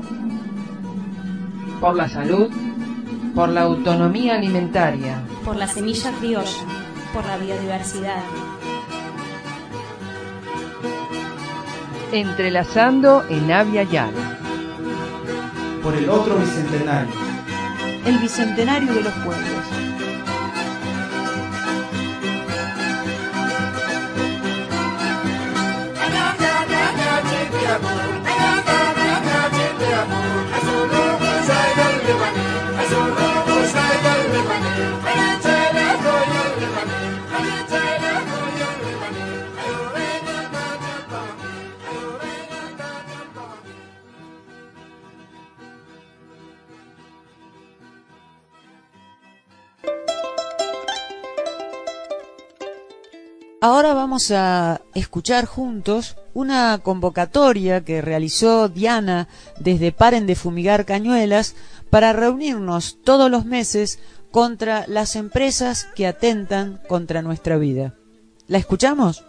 Por 1.80 1.96
la 1.96 2.08
salud, 2.08 2.50
por 3.34 3.50
la 3.50 3.62
autonomía 3.62 4.36
alimentaria, 4.36 5.22
por 5.44 5.56
la 5.56 5.68
semilla 5.68 6.12
criolla, 6.20 6.66
por 7.14 7.26
la 7.26 7.38
biodiversidad. 7.38 8.24
Entrelazando 12.12 13.24
en 13.30 13.52
Avia 13.52 13.84
Yala. 13.84 14.38
Por 15.82 15.96
el 15.96 16.10
otro 16.10 16.36
bicentenario. 16.36 17.14
El 18.06 18.18
bicentenario 18.18 18.94
de 18.94 19.02
los 19.02 19.14
pueblos. 19.14 19.61
Ahora 53.82 53.96
vamos 53.96 54.30
a 54.30 54.82
escuchar 54.94 55.46
juntos 55.46 56.16
una 56.36 56.78
convocatoria 56.84 57.84
que 57.84 58.00
realizó 58.00 58.70
Diana 58.70 59.28
desde 59.60 59.92
Paren 59.92 60.28
de 60.28 60.36
Fumigar 60.36 60.86
Cañuelas 60.86 61.56
para 61.90 62.14
reunirnos 62.14 63.02
todos 63.04 63.32
los 63.32 63.44
meses 63.44 63.98
contra 64.30 64.86
las 64.86 65.16
empresas 65.16 65.86
que 65.96 66.06
atentan 66.06 66.80
contra 66.88 67.24
nuestra 67.24 67.58
vida. 67.58 67.96
¿La 68.48 68.60
escuchamos? 68.60 69.26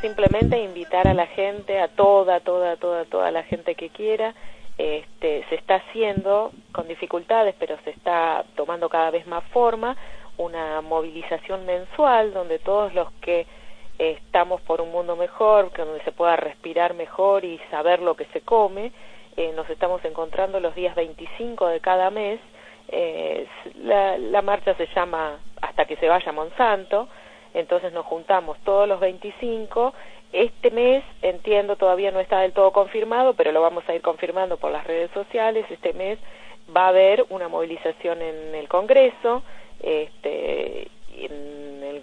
Simplemente 0.00 0.64
invitar 0.64 1.06
a 1.06 1.12
la 1.12 1.26
gente, 1.26 1.78
a 1.78 1.88
toda, 1.88 2.40
toda, 2.40 2.78
toda, 2.78 3.04
toda 3.04 3.30
la 3.30 3.42
gente 3.42 3.74
que 3.74 3.90
quiera, 3.90 4.34
este, 4.78 5.44
se 5.50 5.56
está 5.56 5.74
haciendo 5.74 6.52
con 6.72 6.88
dificultades, 6.88 7.54
pero 7.58 7.76
se 7.84 7.90
está 7.90 8.46
tomando 8.56 8.88
cada 8.88 9.10
vez 9.10 9.26
más 9.26 9.44
forma 9.52 9.98
una 10.38 10.80
movilización 10.80 11.66
mensual 11.66 12.32
donde 12.32 12.58
todos 12.58 12.94
los 12.94 13.12
que 13.20 13.46
estamos 14.10 14.60
por 14.62 14.80
un 14.80 14.90
mundo 14.90 15.16
mejor, 15.16 15.72
donde 15.72 16.02
se 16.02 16.12
pueda 16.12 16.36
respirar 16.36 16.94
mejor 16.94 17.44
y 17.44 17.60
saber 17.70 18.00
lo 18.00 18.16
que 18.16 18.26
se 18.26 18.40
come, 18.40 18.92
eh, 19.36 19.52
nos 19.54 19.68
estamos 19.70 20.04
encontrando 20.04 20.60
los 20.60 20.74
días 20.74 20.94
25 20.94 21.68
de 21.68 21.80
cada 21.80 22.10
mes. 22.10 22.40
Eh, 22.88 23.46
la, 23.82 24.18
la 24.18 24.42
marcha 24.42 24.74
se 24.74 24.86
llama 24.94 25.38
Hasta 25.60 25.84
que 25.84 25.96
se 25.96 26.08
vaya 26.08 26.32
Monsanto, 26.32 27.08
entonces 27.54 27.92
nos 27.92 28.04
juntamos 28.06 28.58
todos 28.64 28.88
los 28.88 29.00
25 29.00 29.94
este 30.32 30.70
mes, 30.70 31.04
entiendo, 31.20 31.76
todavía 31.76 32.10
no 32.10 32.18
está 32.18 32.40
del 32.40 32.52
todo 32.52 32.72
confirmado, 32.72 33.34
pero 33.34 33.52
lo 33.52 33.60
vamos 33.60 33.86
a 33.86 33.94
ir 33.94 34.00
confirmando 34.00 34.56
por 34.56 34.72
las 34.72 34.86
redes 34.86 35.10
sociales. 35.12 35.66
Este 35.70 35.92
mes 35.92 36.18
va 36.74 36.86
a 36.86 36.88
haber 36.88 37.26
una 37.28 37.48
movilización 37.48 38.22
en 38.22 38.54
el 38.54 38.66
Congreso, 38.66 39.42
este, 39.82 40.88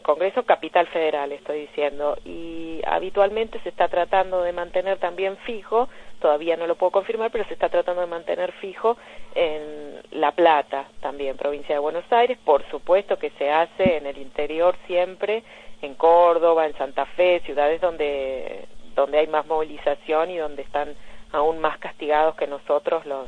Congreso 0.01 0.43
Capital 0.43 0.87
Federal, 0.87 1.31
estoy 1.31 1.61
diciendo, 1.61 2.17
y 2.25 2.81
habitualmente 2.85 3.59
se 3.61 3.69
está 3.69 3.87
tratando 3.87 4.41
de 4.41 4.53
mantener 4.53 4.97
también 4.97 5.37
fijo, 5.37 5.89
todavía 6.19 6.57
no 6.57 6.67
lo 6.67 6.75
puedo 6.75 6.91
confirmar, 6.91 7.31
pero 7.31 7.45
se 7.45 7.53
está 7.53 7.69
tratando 7.69 8.01
de 8.01 8.07
mantener 8.07 8.51
fijo 8.53 8.97
en 9.35 10.01
La 10.11 10.31
Plata, 10.31 10.85
también 11.01 11.37
provincia 11.37 11.75
de 11.75 11.79
Buenos 11.79 12.05
Aires, 12.11 12.37
por 12.43 12.63
supuesto 12.69 13.17
que 13.17 13.29
se 13.31 13.49
hace 13.51 13.97
en 13.97 14.05
el 14.05 14.17
interior 14.17 14.75
siempre, 14.87 15.43
en 15.81 15.95
Córdoba, 15.95 16.65
en 16.65 16.77
Santa 16.77 17.05
Fe, 17.05 17.41
ciudades 17.45 17.79
donde, 17.81 18.65
donde 18.95 19.19
hay 19.19 19.27
más 19.27 19.45
movilización 19.45 20.31
y 20.31 20.37
donde 20.37 20.63
están 20.63 20.95
aún 21.31 21.59
más 21.59 21.77
castigados 21.77 22.35
que 22.35 22.47
nosotros 22.47 23.05
los, 23.05 23.27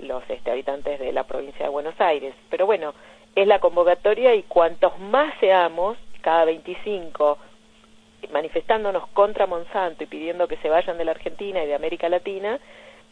los 0.00 0.22
este, 0.28 0.50
habitantes 0.50 0.98
de 0.98 1.12
la 1.12 1.24
provincia 1.24 1.66
de 1.66 1.70
Buenos 1.70 1.98
Aires. 2.00 2.34
Pero 2.50 2.66
bueno, 2.66 2.94
es 3.34 3.46
la 3.46 3.60
convocatoria 3.60 4.34
y 4.34 4.42
cuantos 4.42 4.98
más 4.98 5.32
seamos, 5.40 5.96
cada 6.20 6.44
25, 6.44 7.38
manifestándonos 8.32 9.08
contra 9.08 9.46
Monsanto 9.46 10.04
y 10.04 10.06
pidiendo 10.06 10.48
que 10.48 10.56
se 10.58 10.68
vayan 10.68 10.98
de 10.98 11.04
la 11.04 11.12
Argentina 11.12 11.62
y 11.62 11.66
de 11.66 11.74
América 11.74 12.08
Latina, 12.08 12.58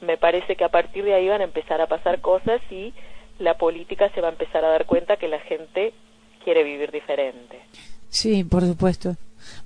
me 0.01 0.17
parece 0.17 0.57
que 0.57 0.65
a 0.65 0.69
partir 0.69 1.05
de 1.05 1.15
ahí 1.15 1.29
van 1.29 1.41
a 1.41 1.45
empezar 1.45 1.81
a 1.81 1.87
pasar 1.87 2.21
cosas 2.21 2.61
y 2.71 2.93
la 3.39 3.57
política 3.57 4.11
se 4.15 4.21
va 4.21 4.29
a 4.29 4.33
empezar 4.33 4.65
a 4.65 4.69
dar 4.69 4.87
cuenta 4.87 5.17
que 5.17 5.29
la 5.29 5.41
gente 5.41 5.93
quiere 6.45 6.63
vivir 6.65 6.91
diferente. 6.91 7.61
Sí, 8.09 8.45
por 8.45 8.63
supuesto. 8.63 9.17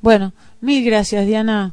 Bueno, 0.00 0.32
mil 0.60 0.84
gracias, 0.84 1.26
Diana. 1.26 1.72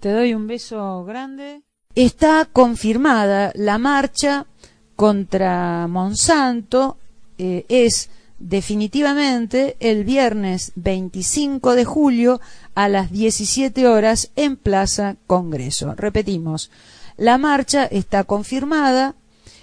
Te 0.00 0.10
doy 0.10 0.34
un 0.34 0.46
beso 0.46 1.04
grande. 1.04 1.62
Está 1.94 2.46
confirmada 2.52 3.52
la 3.54 3.78
marcha 3.78 4.46
contra 4.94 5.86
Monsanto. 5.88 6.96
Eh, 7.38 7.64
es 7.68 8.10
definitivamente 8.38 9.76
el 9.80 10.04
viernes 10.04 10.72
25 10.76 11.74
de 11.74 11.84
julio 11.84 12.40
a 12.74 12.88
las 12.88 13.10
17 13.10 13.86
horas 13.86 14.30
en 14.36 14.56
Plaza 14.56 15.16
Congreso. 15.26 15.94
Repetimos, 15.96 16.70
la 17.16 17.38
marcha 17.38 17.84
está 17.84 18.24
confirmada 18.24 19.14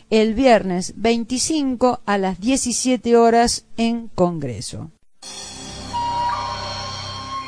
el 0.09 0.33
viernes 0.33 0.93
25 0.97 2.01
a 2.05 2.17
las 2.17 2.39
17 2.39 3.15
horas 3.17 3.65
en 3.77 4.09
Congreso. 4.09 4.91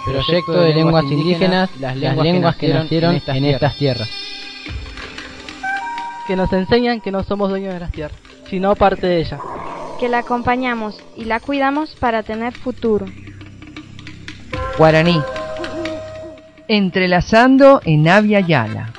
Proyecto 0.05 0.53
de 0.53 0.73
lenguas 0.73 1.03
indígenas, 1.11 1.69
las 1.79 1.97
lenguas, 1.97 2.55
que, 2.55 2.69
nacieron 2.69 3.21
en 3.27 3.45
estas, 3.45 3.75
tierras. 3.75 4.09
Que 6.25 6.37
nos 6.37 6.51
enseñan 6.53 7.01
que 7.01 7.11
no 7.11 7.23
somos 7.23 7.49
dueños 7.49 7.73
de 7.73 7.81
las 7.81 7.91
tierras, 7.91 8.17
sino 8.49 8.73
parte 8.75 9.05
de 9.05 9.19
ellas. 9.19 9.41
Que 9.99 10.09
la 10.09 10.19
acompañamos 10.19 11.01
y 11.15 11.25
la 11.25 11.39
cuidamos 11.39 11.95
para 11.95 12.23
tener 12.23 12.53
futuro. 12.53 13.05
Guaraní. 14.77 15.19
Entrelazando 16.67 17.81
en 17.83 18.07
Avia 18.07 18.39
Yala. 18.41 18.93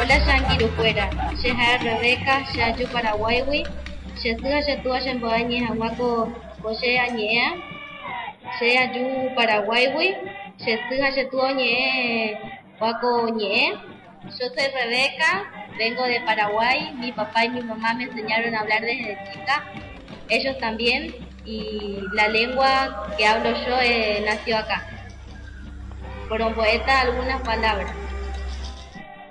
Hola 0.00 0.18
Yankiru 0.26 0.68
fuera, 0.76 1.08
Sheha 1.40 1.78
Rebeca, 1.78 2.44
Shayu 2.52 2.86
Paraguaywi, 2.88 3.62
Shetuha 4.22 4.60
Shetua 4.60 5.00
Shemboañi 5.00 5.64
Hawaco 5.64 6.28
José 6.62 6.98
Añea, 6.98 7.54
se 8.58 8.78
ayu 8.78 9.34
Paraguay, 9.34 9.88
se 10.58 10.78
se 10.88 11.28
ñe 11.54 12.38
Paco 12.78 13.28
ñe. 13.28 13.72
Yo 14.24 14.46
soy 14.54 14.68
Rebeca, 14.72 15.61
vengo 15.78 16.04
de 16.04 16.20
Paraguay, 16.20 16.92
mi 16.94 17.12
papá 17.12 17.44
y 17.44 17.50
mi 17.50 17.62
mamá 17.62 17.94
me 17.94 18.04
enseñaron 18.04 18.54
a 18.54 18.60
hablar 18.60 18.80
desde 18.82 19.18
chica, 19.32 19.64
ellos 20.28 20.58
también, 20.58 21.14
y 21.44 21.98
la 22.12 22.28
lengua 22.28 23.12
que 23.16 23.26
hablo 23.26 23.50
yo 23.66 23.80
eh, 23.80 24.22
nació 24.24 24.58
acá. 24.58 24.86
Por 26.28 26.40
un 26.40 26.54
poeta 26.54 27.00
algunas 27.00 27.42
palabras. 27.42 27.92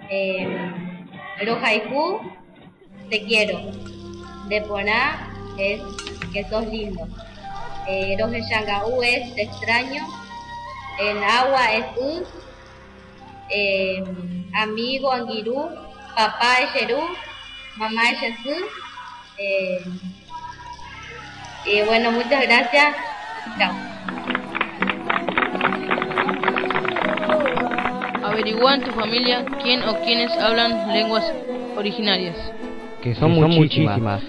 Eh, 0.10 0.48
te 3.10 3.24
quiero. 3.24 3.60
De 4.48 4.62
Poná 4.62 5.34
es 5.58 5.82
que 6.34 6.44
sos 6.50 6.66
lindo. 6.68 7.08
Eh, 7.88 8.16
de 8.16 8.42
Shangaú 8.42 9.02
es 9.02 9.36
extraño, 9.38 10.06
en 11.00 11.24
agua 11.24 11.72
es 11.74 11.86
U, 11.98 12.24
eh, 13.50 14.04
amigo 14.54 15.12
Anguirú, 15.12 15.70
papá 16.16 16.60
es 16.60 16.74
Yerú, 16.74 17.02
mamá 17.78 18.10
es 18.12 18.20
Jesús. 18.20 18.64
Eh, 19.38 19.84
y 21.66 21.82
bueno, 21.84 22.12
muchas 22.12 22.42
gracias. 22.44 22.96
Chao. 23.58 23.74
Averigua 28.24 28.76
en 28.76 28.84
tu 28.84 28.92
familia 28.92 29.46
quién 29.62 29.84
o 29.84 30.00
quiénes 30.02 30.32
hablan 30.38 30.94
lenguas 30.94 31.32
originarias. 31.76 32.36
Que 33.02 33.16
son, 33.16 33.34
muchísimas. 33.34 34.22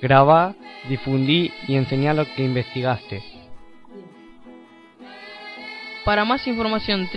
Graba, 0.00 0.54
difundí 0.88 1.52
y 1.68 1.76
enseñá 1.76 2.14
lo 2.14 2.24
que 2.34 2.44
investigaste. 2.44 3.22
Para 6.04 6.24
más 6.24 6.46
información 6.46 7.08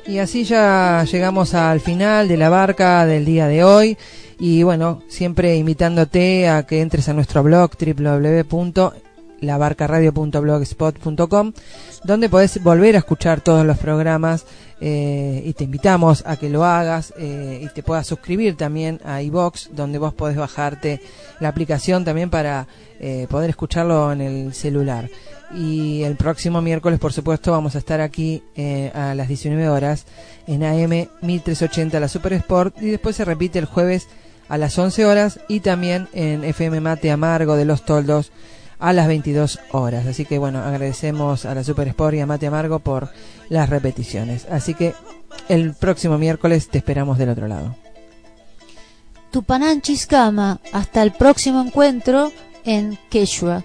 Y 0.08 0.18
así 0.18 0.44
ya 0.44 1.04
llegamos 1.04 1.54
al 1.54 1.82
final 1.82 2.28
de 2.28 2.38
la 2.38 2.50
barca 2.50 3.06
del 3.06 3.26
día 3.26 3.48
de 3.48 3.64
hoy. 3.64 3.96
Y 4.40 4.64
bueno, 4.64 5.04
siempre 5.08 5.56
invitándote 5.58 6.50
a 6.50 6.66
que 6.66 6.82
entres 6.82 7.08
a 7.10 7.14
nuestro 7.14 7.44
blog 7.44 7.78
www.labarcaradio.blogspot.com 9.42 11.54
donde 12.04 12.30
podés 12.30 12.64
volver 12.64 12.96
a 12.96 13.00
escuchar 13.00 13.42
todos 13.42 13.66
los 13.66 13.78
programas 13.78 14.46
eh, 14.82 15.44
y 15.46 15.54
te 15.54 15.66
invitamos 15.66 16.24
a 16.26 16.38
que 16.38 16.50
lo 16.50 16.64
hagas 16.64 17.14
eh, 17.18 17.62
y 17.64 17.68
te 17.74 17.84
puedas 17.84 18.08
suscribir 18.08 18.56
también 18.56 19.02
a 19.04 19.22
iBox 19.22 19.72
donde 19.74 20.00
vos 20.00 20.14
podés 20.14 20.38
bajarte 20.38 21.02
la 21.40 21.50
aplicación 21.50 22.06
también 22.06 22.30
para 22.30 22.68
eh, 23.00 23.28
poder 23.30 23.50
escucharlo 23.50 24.12
en 24.12 24.22
el 24.22 24.54
celular. 24.54 25.10
Y 25.54 26.04
el 26.04 26.16
próximo 26.16 26.62
miércoles, 26.62 27.00
por 27.00 27.12
supuesto, 27.12 27.52
vamos 27.52 27.76
a 27.76 27.80
estar 27.80 28.02
aquí 28.02 28.44
a 28.94 29.16
las 29.16 29.28
19 29.28 29.68
horas 29.68 30.06
en 30.46 30.64
AM 30.64 31.10
1380 31.22 32.00
la 32.00 32.08
Super 32.08 32.34
Sport 32.34 32.76
y 32.80 32.92
después 32.92 33.16
se 33.16 33.26
repite 33.26 33.58
el 33.58 33.66
jueves 33.66 34.08
a 34.48 34.58
las 34.58 34.78
11 34.78 35.06
horas 35.06 35.40
y 35.48 35.62
también 35.62 36.08
en 36.14 36.44
FM 36.44 36.82
Mate 36.82 37.12
Amargo 37.12 37.56
de 37.56 37.66
Los 37.66 37.84
Toldos 37.84 38.32
a 38.80 38.94
las 38.94 39.08
22 39.08 39.60
horas. 39.72 40.08
Así 40.08 40.26
que 40.26 40.40
bueno, 40.40 40.60
agradecemos 40.60 41.46
a 41.46 41.54
la 41.54 41.64
Super 41.64 41.88
Sport 41.90 42.16
y 42.16 42.20
a 42.22 42.26
Mate 42.26 42.48
Amargo 42.48 42.80
por 42.80 43.10
las 43.50 43.70
repeticiones. 43.70 44.48
Así 44.50 44.74
que 44.74 44.94
el 45.48 45.74
próximo 45.74 46.18
miércoles 46.18 46.70
te 46.70 46.80
esperamos 46.80 47.18
del 47.18 47.30
otro 47.30 47.48
lado. 47.48 47.76
Tupanán 49.32 49.82
Chiscama, 49.82 50.60
hasta 50.72 51.04
el 51.04 51.12
próximo 51.12 51.62
encuentro 51.62 52.32
en 52.66 52.98
Quechua. 53.10 53.64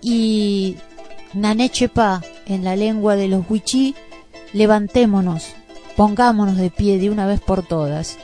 Y 0.00 0.76
Nanechepa, 1.34 2.22
en 2.46 2.64
la 2.64 2.76
lengua 2.76 3.16
de 3.16 3.28
los 3.28 3.48
Huichí, 3.48 3.94
levantémonos, 4.52 5.54
pongámonos 5.96 6.56
de 6.56 6.70
pie 6.70 6.98
de 6.98 7.10
una 7.10 7.26
vez 7.26 7.40
por 7.40 7.64
todas. 7.66 8.18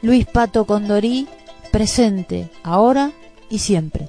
Luis 0.00 0.26
Pato 0.26 0.64
Condorí, 0.64 1.28
presente, 1.70 2.50
ahora 2.62 3.10
y 3.50 3.58
siempre. 3.58 4.08